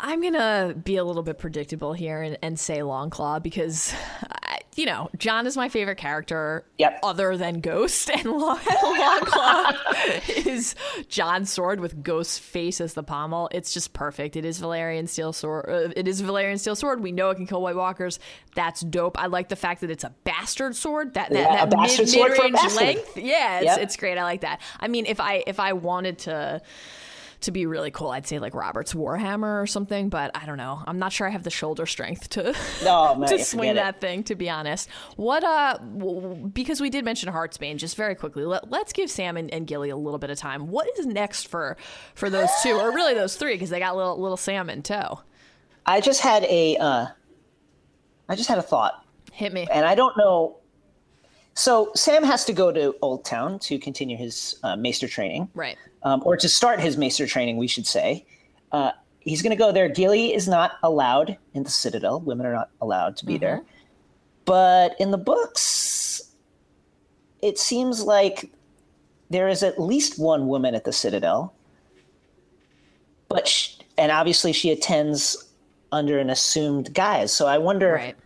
I'm 0.00 0.22
gonna 0.22 0.74
be 0.82 0.96
a 0.96 1.04
little 1.04 1.22
bit 1.24 1.38
predictable 1.38 1.92
here 1.92 2.22
and, 2.22 2.38
and 2.42 2.58
say 2.58 2.78
Longclaw 2.78 3.42
because, 3.42 3.92
I, 4.44 4.58
you 4.76 4.86
know, 4.86 5.10
Jon 5.18 5.44
is 5.46 5.56
my 5.56 5.68
favorite 5.68 5.96
character. 5.98 6.64
Yep. 6.78 7.00
Other 7.02 7.36
than 7.36 7.60
Ghost, 7.60 8.08
and 8.14 8.24
Long, 8.26 8.58
Longclaw 8.58 10.46
is 10.46 10.76
Jon's 11.08 11.50
sword 11.50 11.80
with 11.80 12.02
Ghost's 12.04 12.38
face 12.38 12.80
as 12.80 12.94
the 12.94 13.02
pommel. 13.02 13.48
It's 13.52 13.74
just 13.74 13.92
perfect. 13.92 14.36
It 14.36 14.44
is 14.44 14.60
Valyrian 14.60 15.08
steel 15.08 15.32
sword. 15.32 15.66
Uh, 15.68 15.92
it 15.96 16.06
is 16.06 16.22
Valyrian 16.22 16.60
steel 16.60 16.76
sword. 16.76 17.00
We 17.02 17.10
know 17.10 17.30
it 17.30 17.34
can 17.34 17.46
kill 17.48 17.60
White 17.62 17.76
Walkers. 17.76 18.20
That's 18.54 18.82
dope. 18.82 19.20
I 19.20 19.26
like 19.26 19.48
the 19.48 19.56
fact 19.56 19.80
that 19.80 19.90
it's 19.90 20.04
a 20.04 20.14
bastard 20.22 20.76
sword. 20.76 21.14
That 21.14 21.30
that, 21.30 21.38
Yeah, 21.38 21.64
a 21.64 21.66
that 21.66 21.70
bastard 21.70 22.06
mid, 22.06 22.08
sword 22.10 22.34
for 22.36 22.42
a 22.46 22.50
mid-range 22.50 22.74
length. 22.74 23.16
Yeah, 23.16 23.56
it's, 23.58 23.64
Yep. 23.66 23.78
it's 23.80 23.96
great. 23.96 24.16
I 24.16 24.22
like 24.22 24.42
that. 24.42 24.60
I 24.78 24.86
mean, 24.86 25.06
if 25.06 25.18
I 25.18 25.42
if 25.46 25.58
I 25.58 25.72
wanted 25.72 26.18
to 26.20 26.62
to 27.42 27.52
be 27.52 27.66
really 27.66 27.90
cool, 27.90 28.10
I'd 28.10 28.26
say 28.26 28.38
like 28.40 28.54
Robert's 28.54 28.94
Warhammer 28.94 29.62
or 29.62 29.66
something, 29.66 30.08
but 30.08 30.30
I 30.34 30.44
don't 30.44 30.56
know. 30.56 30.82
I'm 30.86 30.98
not 30.98 31.12
sure 31.12 31.26
I 31.26 31.30
have 31.30 31.44
the 31.44 31.50
shoulder 31.50 31.86
strength 31.86 32.30
to 32.30 32.54
No, 32.84 33.14
man, 33.18 33.28
to 33.28 33.44
swing 33.44 33.70
it. 33.70 33.74
that 33.74 34.00
thing. 34.00 34.24
To 34.24 34.34
be 34.34 34.50
honest, 34.50 34.88
what 35.16 35.44
uh, 35.44 35.78
w- 35.78 36.48
because 36.52 36.80
we 36.80 36.90
did 36.90 37.04
mention 37.04 37.32
Heartsbane, 37.32 37.76
just 37.76 37.96
very 37.96 38.14
quickly. 38.16 38.44
Let, 38.44 38.70
let's 38.70 38.92
give 38.92 39.08
Sam 39.10 39.36
and, 39.36 39.52
and 39.52 39.66
Gilly 39.66 39.90
a 39.90 39.96
little 39.96 40.18
bit 40.18 40.30
of 40.30 40.38
time. 40.38 40.68
What 40.68 40.88
is 40.98 41.06
next 41.06 41.46
for 41.48 41.76
for 42.14 42.28
those 42.28 42.48
two, 42.62 42.72
or 42.72 42.92
really 42.92 43.14
those 43.14 43.36
three, 43.36 43.52
because 43.54 43.70
they 43.70 43.78
got 43.78 43.96
little 43.96 44.20
little 44.20 44.36
Sam 44.36 44.68
in 44.68 44.82
tow. 44.82 45.20
I 45.86 46.00
just 46.00 46.20
had 46.20 46.42
a, 46.44 46.76
uh, 46.76 47.06
I 48.28 48.34
just 48.34 48.48
had 48.48 48.58
a 48.58 48.62
thought, 48.62 49.04
Hit 49.32 49.52
me. 49.52 49.66
and 49.72 49.86
I 49.86 49.94
don't 49.94 50.16
know. 50.18 50.58
So 51.54 51.90
Sam 51.94 52.22
has 52.24 52.44
to 52.44 52.52
go 52.52 52.70
to 52.70 52.94
Oldtown 53.02 53.60
to 53.62 53.78
continue 53.78 54.16
his 54.16 54.58
uh, 54.62 54.76
maester 54.76 55.08
training. 55.08 55.48
Right. 55.54 55.76
Um, 56.02 56.22
or 56.24 56.36
to 56.36 56.48
start 56.48 56.80
his 56.80 56.96
maester 56.96 57.26
training, 57.26 57.56
we 57.56 57.66
should 57.66 57.86
say. 57.86 58.24
Uh, 58.72 58.92
he's 59.20 59.42
going 59.42 59.50
to 59.50 59.56
go 59.56 59.72
there. 59.72 59.88
Gilly 59.88 60.34
is 60.34 60.48
not 60.48 60.72
allowed 60.82 61.36
in 61.54 61.62
the 61.64 61.70
Citadel. 61.70 62.20
Women 62.20 62.46
are 62.46 62.52
not 62.52 62.70
allowed 62.80 63.16
to 63.18 63.26
be 63.26 63.38
there. 63.38 63.62
But 64.44 64.96
in 64.98 65.10
the 65.10 65.18
books, 65.18 66.32
it 67.42 67.58
seems 67.58 68.02
like 68.02 68.50
there 69.30 69.48
is 69.48 69.62
at 69.62 69.80
least 69.80 70.18
one 70.18 70.48
woman 70.48 70.74
at 70.74 70.84
the 70.84 70.92
Citadel. 70.92 71.52
But 73.28 73.46
sh 73.46 73.74
and 73.98 74.10
obviously 74.12 74.52
she 74.52 74.70
attends 74.70 75.36
under 75.92 76.18
an 76.18 76.30
assumed 76.30 76.94
guise. 76.94 77.32
So 77.32 77.46
I 77.46 77.58
wonder, 77.58 77.92
Right. 77.94 78.16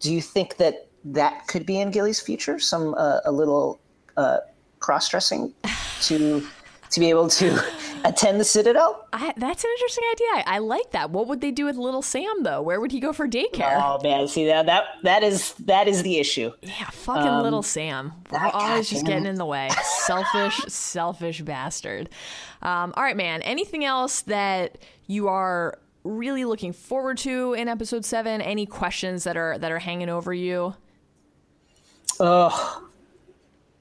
do 0.00 0.12
you 0.12 0.20
think 0.20 0.56
that 0.56 0.88
that 1.04 1.46
could 1.46 1.64
be 1.64 1.80
in 1.80 1.90
Gilly's 1.90 2.20
future? 2.20 2.58
Some 2.58 2.94
uh, 2.98 3.20
a 3.24 3.32
little 3.32 3.80
uh, 4.16 4.38
cross 4.80 5.08
dressing 5.08 5.54
to 6.02 6.46
to 6.92 7.00
be 7.00 7.10
able 7.10 7.28
to 7.28 7.58
attend 8.04 8.40
the 8.40 8.44
Citadel? 8.44 9.06
I, 9.12 9.32
that's 9.36 9.64
an 9.64 9.70
interesting 9.76 10.04
idea. 10.12 10.26
I, 10.34 10.44
I 10.46 10.58
like 10.58 10.90
that. 10.92 11.10
What 11.10 11.26
would 11.28 11.40
they 11.40 11.50
do 11.50 11.64
with 11.66 11.76
little 11.76 12.02
Sam 12.02 12.42
though? 12.42 12.62
Where 12.62 12.80
would 12.80 12.92
he 12.92 13.00
go 13.00 13.12
for 13.12 13.26
daycare? 13.28 13.80
Oh 13.82 13.98
man, 14.02 14.28
see 14.28 14.46
that 14.46 14.66
that 14.66 14.84
that 15.02 15.22
is 15.22 15.52
that 15.54 15.88
is 15.88 16.02
the 16.02 16.18
issue. 16.18 16.52
Yeah, 16.62 16.90
fucking 16.90 17.42
little 17.42 17.62
Sam. 17.62 18.12
We're 18.30 18.38
Um, 18.38 18.44
that- 18.44 18.54
always 18.54 18.88
just 18.90 19.04
getting 19.06 19.26
it. 19.26 19.30
in 19.30 19.34
the 19.36 19.46
way. 19.46 19.68
Selfish, 20.06 20.56
selfish 20.68 21.40
bastard. 21.42 22.08
Um, 22.62 22.92
all 22.96 23.02
right, 23.02 23.16
man. 23.16 23.42
Anything 23.42 23.84
else 23.84 24.22
that 24.22 24.78
you 25.06 25.28
are 25.28 25.78
really 26.04 26.44
looking 26.44 26.72
forward 26.72 27.16
to 27.18 27.52
in 27.54 27.68
episode 27.68 28.04
seven? 28.04 28.40
Any 28.40 28.66
questions 28.66 29.24
that 29.24 29.36
are 29.36 29.58
that 29.58 29.70
are 29.72 29.78
hanging 29.78 30.08
over 30.08 30.32
you? 30.34 30.74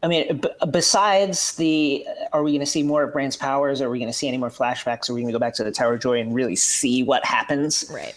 I 0.03 0.07
mean, 0.07 0.37
b- 0.37 0.49
besides 0.71 1.55
the, 1.55 2.05
are 2.33 2.41
we 2.43 2.51
going 2.51 2.61
to 2.61 2.65
see 2.65 2.81
more 2.83 3.03
of 3.03 3.13
Bran's 3.13 3.35
powers? 3.37 3.81
Are 3.81 3.89
we 3.89 3.99
going 3.99 4.09
to 4.09 4.17
see 4.17 4.27
any 4.27 4.37
more 4.37 4.49
flashbacks? 4.49 5.09
Are 5.09 5.13
we 5.13 5.21
going 5.21 5.27
to 5.31 5.33
go 5.33 5.39
back 5.39 5.53
to 5.55 5.63
the 5.63 5.71
Tower 5.71 5.93
of 5.93 6.01
Joy 6.01 6.19
and 6.19 6.33
really 6.33 6.55
see 6.55 7.03
what 7.03 7.23
happens? 7.25 7.85
Right. 7.93 8.15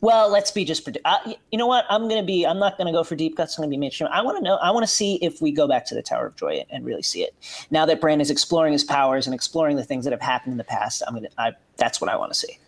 Well, 0.00 0.30
let's 0.30 0.52
be 0.52 0.64
just. 0.64 0.86
predi- 0.86 1.00
Uh, 1.04 1.32
you 1.50 1.58
know 1.58 1.66
what? 1.66 1.84
I'm 1.90 2.02
going 2.08 2.20
to 2.20 2.26
be. 2.26 2.46
I'm 2.46 2.60
not 2.60 2.76
going 2.78 2.86
to 2.86 2.92
go 2.92 3.02
for 3.02 3.16
deep 3.16 3.36
cuts. 3.36 3.58
I'm 3.58 3.62
going 3.62 3.70
to 3.70 3.74
be 3.74 3.80
mainstream. 3.80 4.08
I 4.12 4.22
want 4.22 4.36
to 4.38 4.42
know. 4.44 4.54
I 4.56 4.70
want 4.70 4.84
to 4.84 4.92
see 4.92 5.16
if 5.16 5.42
we 5.42 5.50
go 5.50 5.66
back 5.66 5.84
to 5.86 5.96
the 5.96 6.02
Tower 6.02 6.26
of 6.26 6.36
Joy 6.36 6.58
and, 6.58 6.66
and 6.70 6.84
really 6.84 7.02
see 7.02 7.22
it. 7.24 7.34
Now 7.72 7.84
that 7.86 8.00
Brand 8.00 8.22
is 8.22 8.30
exploring 8.30 8.72
his 8.72 8.84
powers 8.84 9.26
and 9.26 9.34
exploring 9.34 9.76
the 9.76 9.82
things 9.84 10.04
that 10.04 10.12
have 10.12 10.20
happened 10.22 10.52
in 10.52 10.58
the 10.58 10.62
past, 10.64 11.02
I'm 11.08 11.14
gonna. 11.14 11.28
I, 11.36 11.52
that's 11.78 12.00
what 12.00 12.08
I 12.08 12.16
want 12.16 12.32
to 12.32 12.38
see. 12.38 12.58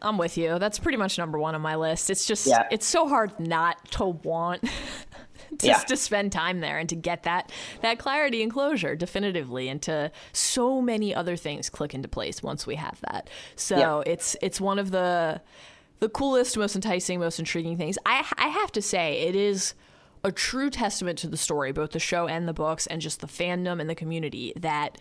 I'm 0.00 0.16
with 0.16 0.38
you. 0.38 0.58
That's 0.58 0.78
pretty 0.78 0.96
much 0.96 1.18
number 1.18 1.38
one 1.38 1.54
on 1.54 1.60
my 1.60 1.74
list. 1.76 2.08
It's 2.08 2.24
just 2.24 2.46
Yeah. 2.46 2.66
it's 2.70 2.86
so 2.86 3.06
hard 3.06 3.38
not 3.38 3.90
to 3.92 4.06
want 4.06 4.62
just 5.58 5.64
Yeah. 5.64 5.78
to 5.88 5.96
spend 5.96 6.32
time 6.32 6.60
there 6.60 6.78
and 6.78 6.88
to 6.88 6.96
get 6.96 7.22
that 7.24 7.50
that 7.82 7.98
clarity 7.98 8.42
and 8.42 8.52
closure 8.52 8.94
definitively 8.96 9.68
and 9.68 9.80
to 9.82 10.10
so 10.32 10.80
many 10.82 11.14
other 11.14 11.36
things 11.36 11.70
click 11.70 11.94
into 11.94 12.08
place 12.08 12.42
once 12.42 12.66
we 12.66 12.74
have 12.76 13.00
that. 13.10 13.28
So 13.56 13.76
Yeah. 13.76 14.02
it's 14.12 14.36
it's 14.42 14.60
one 14.60 14.78
of 14.78 14.90
the 14.90 15.40
the 16.00 16.08
coolest, 16.08 16.56
most 16.56 16.76
enticing, 16.76 17.18
most 17.18 17.38
intriguing 17.38 17.76
things. 17.76 17.98
I 18.06 18.24
I 18.36 18.48
have 18.48 18.70
to 18.72 18.82
say 18.82 19.20
it 19.22 19.34
is 19.34 19.74
a 20.24 20.32
true 20.32 20.68
testament 20.70 21.18
to 21.20 21.28
the 21.28 21.36
story, 21.36 21.70
both 21.72 21.92
the 21.92 21.98
show 22.00 22.26
and 22.26 22.46
the 22.48 22.52
books, 22.52 22.86
and 22.88 23.00
just 23.00 23.20
the 23.20 23.26
fandom 23.28 23.80
and 23.80 23.88
the 23.88 23.94
community 23.94 24.52
that 24.56 24.98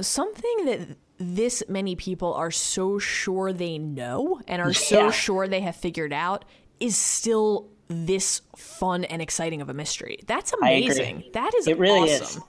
something 0.00 0.64
that 0.64 0.96
this 1.18 1.62
many 1.68 1.96
people 1.96 2.32
are 2.34 2.50
so 2.50 2.98
sure 2.98 3.52
they 3.52 3.78
know 3.78 4.40
and 4.46 4.62
are 4.62 4.72
so 4.72 5.06
Yeah. 5.06 5.10
sure 5.10 5.48
they 5.48 5.60
have 5.60 5.74
figured 5.76 6.12
out 6.12 6.44
is 6.78 6.96
still 6.96 7.68
this 7.88 8.42
fun 8.56 9.04
and 9.04 9.20
exciting 9.20 9.60
of 9.60 9.68
a 9.68 9.74
mystery. 9.74 10.18
That's 10.26 10.52
amazing. 10.52 11.24
That 11.32 11.52
is 11.54 11.66
It 11.66 11.78
really 11.78 12.14
awesome. 12.14 12.44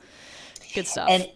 Good 0.74 0.88
stuff. 0.88 1.08
And 1.10 1.30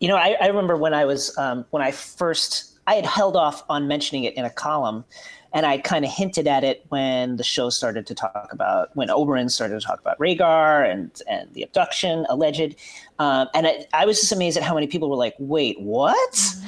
you 0.00 0.08
know, 0.08 0.16
I, 0.16 0.36
I 0.40 0.46
remember 0.48 0.76
when 0.76 0.94
I 0.94 1.04
was 1.04 1.36
um, 1.38 1.64
when 1.70 1.82
I 1.82 1.92
first 1.92 2.78
I 2.86 2.94
had 2.94 3.06
held 3.06 3.36
off 3.36 3.62
on 3.68 3.86
mentioning 3.86 4.24
it 4.24 4.34
in 4.34 4.44
a 4.44 4.50
column, 4.50 5.04
and 5.52 5.64
I 5.64 5.78
kind 5.78 6.04
of 6.04 6.10
hinted 6.10 6.48
at 6.48 6.64
it 6.64 6.84
when 6.88 7.36
the 7.36 7.44
show 7.44 7.70
started 7.70 8.06
to 8.08 8.14
talk 8.14 8.48
about 8.50 8.90
when 8.96 9.08
Oberyn 9.08 9.50
started 9.50 9.80
to 9.80 9.86
talk 9.86 10.00
about 10.00 10.18
Rhaegar 10.18 10.90
and 10.90 11.10
and 11.28 11.52
the 11.54 11.62
abduction 11.62 12.26
alleged, 12.28 12.74
um, 13.20 13.48
and 13.54 13.66
I, 13.66 13.86
I 13.94 14.06
was 14.06 14.20
just 14.20 14.32
amazed 14.32 14.56
at 14.56 14.64
how 14.64 14.74
many 14.74 14.88
people 14.88 15.08
were 15.08 15.16
like, 15.16 15.34
"Wait, 15.38 15.80
what?" 15.80 16.54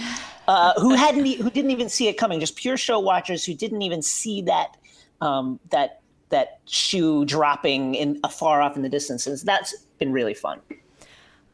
Uh, 0.47 0.79
who 0.79 0.95
hadn't 0.95 1.25
who 1.25 1.49
didn't 1.49 1.71
even 1.71 1.89
see 1.89 2.07
it 2.07 2.19
coming? 2.19 2.39
Just 2.39 2.57
pure 2.57 2.77
show 2.77 2.99
watchers 2.99 3.47
who 3.47 3.55
didn't 3.55 3.81
even 3.81 4.03
see 4.03 4.43
that 4.43 4.77
um, 5.23 5.59
that 5.71 6.03
that 6.35 6.61
shoe 6.66 7.25
dropping 7.25 7.94
in 7.94 8.20
afar 8.25 8.61
off 8.61 8.77
in 8.77 8.83
the 8.83 8.88
distances. 8.88 9.42
That's 9.42 9.75
been 9.99 10.12
really 10.12 10.35
fun. 10.35 10.61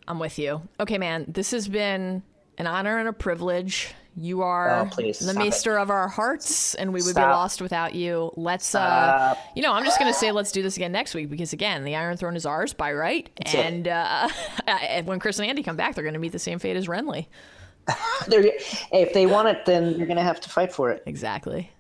I'm 0.09 0.19
with 0.19 0.39
you. 0.39 0.63
Okay, 0.81 0.99
man, 0.99 1.27
this 1.29 1.51
has 1.53 1.69
been 1.69 2.23
an 2.59 2.67
honor 2.67 2.99
and 2.99 3.09
a 3.09 3.13
privilege. 3.13 3.95
You 4.17 4.43
are 4.43 4.81
Oh, 4.81 4.97
the 4.97 5.13
stop 5.13 5.37
maester 5.37 5.79
of 5.79 5.89
our 5.89 6.09
hearts, 6.09 6.75
and 6.75 6.93
we 6.93 7.01
would 7.03 7.15
be 7.15 7.21
lost 7.21 7.63
without 7.63 7.95
you. 7.95 8.33
Let's, 8.37 8.75
uh, 8.75 9.37
you 9.55 9.63
know, 9.63 9.73
I'm 9.73 9.85
just 9.85 10.01
gonna 10.01 10.13
say 10.13 10.33
let's 10.33 10.51
do 10.51 10.63
this 10.63 10.77
again 10.77 10.91
next 10.91 11.15
week 11.15 11.31
because 11.31 11.53
again, 11.53 11.85
the 11.85 11.95
Iron 11.95 12.17
Throne 12.17 12.35
is 12.35 12.45
ours 12.45 12.73
by 12.73 12.93
right, 12.93 13.31
it. 13.37 13.55
and 13.55 13.87
uh, 13.87 14.29
when 15.05 15.21
Chris 15.21 15.39
and 15.39 15.49
Andy 15.49 15.63
come 15.63 15.77
back, 15.77 15.95
they're 15.95 16.05
gonna 16.05 16.19
meet 16.19 16.33
the 16.33 16.41
same 16.41 16.59
fate 16.59 16.77
as 16.77 16.89
Renly. 16.89 17.27
If 18.93 19.13
they 19.13 19.27
want 19.27 19.49
it, 19.49 19.65
then 19.65 19.95
you're 19.97 20.07
going 20.07 20.17
to 20.17 20.23
have 20.23 20.41
to 20.41 20.51
fight 20.51 20.73
for 20.73 20.91
it. 20.91 21.03
Exactly. 21.07 21.71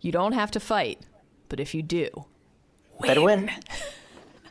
You 0.00 0.12
don't 0.12 0.32
have 0.32 0.50
to 0.52 0.60
fight, 0.60 1.00
but 1.48 1.60
if 1.60 1.74
you 1.74 1.82
do, 1.82 2.08
Better 3.00 3.22
win. 3.22 3.50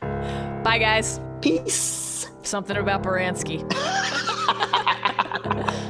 bye 0.62 0.78
guys. 0.78 1.20
Peace. 1.40 2.30
Something 2.42 2.76
about 2.76 3.02
Baranski. 3.02 3.62